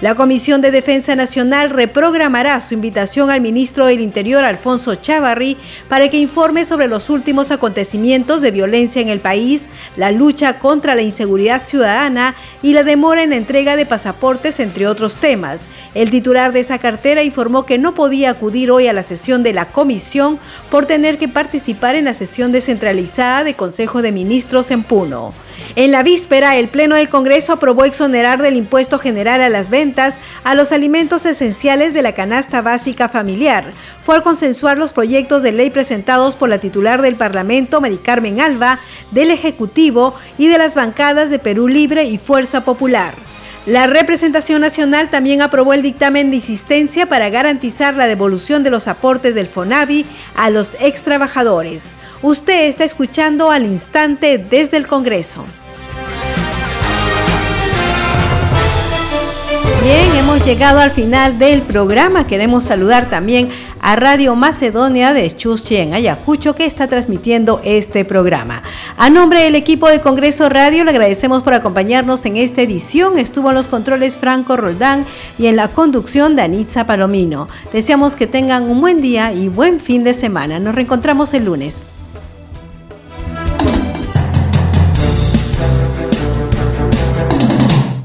La 0.00 0.14
Comisión 0.14 0.60
de 0.60 0.70
Defensa 0.70 1.16
Nacional 1.16 1.70
reprogramará 1.70 2.60
su 2.60 2.74
invitación 2.74 3.30
al 3.30 3.40
ministro 3.40 3.86
del 3.86 4.00
Interior, 4.00 4.44
Alfonso 4.44 4.94
Chavarri, 4.94 5.56
para 5.88 6.08
que 6.08 6.18
informe 6.18 6.64
sobre 6.64 6.86
los 6.86 7.10
últimos 7.10 7.50
acontecimientos 7.50 8.42
de 8.42 8.52
violencia 8.52 9.02
en 9.02 9.08
el 9.08 9.20
país, 9.20 9.68
la 9.96 10.12
lucha 10.12 10.58
contra 10.58 10.67
la 10.76 11.02
inseguridad 11.02 11.64
ciudadana 11.64 12.34
y 12.62 12.74
la 12.74 12.82
demora 12.82 13.22
en 13.22 13.32
entrega 13.32 13.74
de 13.74 13.86
pasaportes, 13.86 14.60
entre 14.60 14.86
otros 14.86 15.16
temas. 15.16 15.66
El 15.94 16.10
titular 16.10 16.52
de 16.52 16.60
esa 16.60 16.78
cartera 16.78 17.22
informó 17.22 17.64
que 17.64 17.78
no 17.78 17.94
podía 17.94 18.30
acudir 18.30 18.70
hoy 18.70 18.86
a 18.86 18.92
la 18.92 19.02
sesión 19.02 19.42
de 19.42 19.54
la 19.54 19.64
comisión 19.66 20.38
por 20.70 20.84
tener 20.84 21.16
que 21.16 21.28
participar 21.28 21.94
en 21.94 22.04
la 22.04 22.14
sesión 22.14 22.52
descentralizada 22.52 23.44
de 23.44 23.54
Consejo 23.54 24.02
de 24.02 24.12
Ministros 24.12 24.70
en 24.70 24.82
Puno. 24.82 25.32
En 25.74 25.90
la 25.90 26.02
víspera, 26.02 26.56
el 26.56 26.68
Pleno 26.68 26.94
del 26.94 27.08
Congreso 27.08 27.54
aprobó 27.54 27.84
exonerar 27.84 28.40
del 28.40 28.56
impuesto 28.56 28.98
general 28.98 29.40
a 29.40 29.48
las 29.48 29.70
ventas 29.70 30.16
a 30.44 30.54
los 30.54 30.70
alimentos 30.72 31.24
esenciales 31.26 31.94
de 31.94 32.02
la 32.02 32.12
canasta 32.12 32.62
básica 32.62 33.08
familiar. 33.08 33.64
Fue 34.08 34.16
al 34.16 34.22
consensuar 34.22 34.78
los 34.78 34.94
proyectos 34.94 35.42
de 35.42 35.52
ley 35.52 35.68
presentados 35.68 36.34
por 36.34 36.48
la 36.48 36.56
titular 36.56 37.02
del 37.02 37.16
Parlamento, 37.16 37.78
Mari 37.82 37.98
Carmen 37.98 38.40
Alba, 38.40 38.78
del 39.10 39.30
Ejecutivo 39.30 40.14
y 40.38 40.46
de 40.46 40.56
las 40.56 40.74
bancadas 40.74 41.28
de 41.28 41.38
Perú 41.38 41.68
Libre 41.68 42.04
y 42.04 42.16
Fuerza 42.16 42.64
Popular. 42.64 43.12
La 43.66 43.86
representación 43.86 44.62
nacional 44.62 45.10
también 45.10 45.42
aprobó 45.42 45.74
el 45.74 45.82
dictamen 45.82 46.30
de 46.30 46.36
insistencia 46.36 47.04
para 47.04 47.28
garantizar 47.28 47.96
la 47.96 48.06
devolución 48.06 48.62
de 48.62 48.70
los 48.70 48.88
aportes 48.88 49.34
del 49.34 49.46
FONAVI 49.46 50.06
a 50.36 50.48
los 50.48 50.74
ex 50.80 51.02
trabajadores. 51.02 51.94
Usted 52.22 52.64
está 52.66 52.84
escuchando 52.84 53.50
al 53.50 53.66
instante 53.66 54.38
desde 54.38 54.78
el 54.78 54.86
Congreso. 54.86 55.44
Bien, 59.82 60.12
hemos 60.16 60.44
llegado 60.44 60.80
al 60.80 60.90
final 60.90 61.38
del 61.38 61.62
programa. 61.62 62.26
Queremos 62.26 62.64
saludar 62.64 63.08
también 63.08 63.48
a 63.80 63.94
Radio 63.94 64.34
Macedonia 64.34 65.14
de 65.14 65.30
Chuschi 65.30 65.76
en 65.76 65.94
Ayacucho 65.94 66.56
que 66.56 66.66
está 66.66 66.88
transmitiendo 66.88 67.60
este 67.62 68.04
programa. 68.04 68.64
A 68.96 69.08
nombre 69.08 69.44
del 69.44 69.54
equipo 69.54 69.88
de 69.88 70.00
Congreso 70.00 70.48
Radio 70.48 70.82
le 70.82 70.90
agradecemos 70.90 71.44
por 71.44 71.54
acompañarnos 71.54 72.26
en 72.26 72.36
esta 72.36 72.60
edición. 72.60 73.18
Estuvo 73.18 73.50
en 73.50 73.54
los 73.54 73.68
controles 73.68 74.18
Franco 74.18 74.56
Roldán 74.56 75.06
y 75.38 75.46
en 75.46 75.54
la 75.54 75.68
conducción 75.68 76.34
Danitza 76.34 76.84
Palomino. 76.84 77.48
Deseamos 77.72 78.16
que 78.16 78.26
tengan 78.26 78.68
un 78.68 78.80
buen 78.80 79.00
día 79.00 79.32
y 79.32 79.48
buen 79.48 79.78
fin 79.78 80.02
de 80.02 80.12
semana. 80.12 80.58
Nos 80.58 80.74
reencontramos 80.74 81.32
el 81.34 81.44
lunes. 81.44 81.88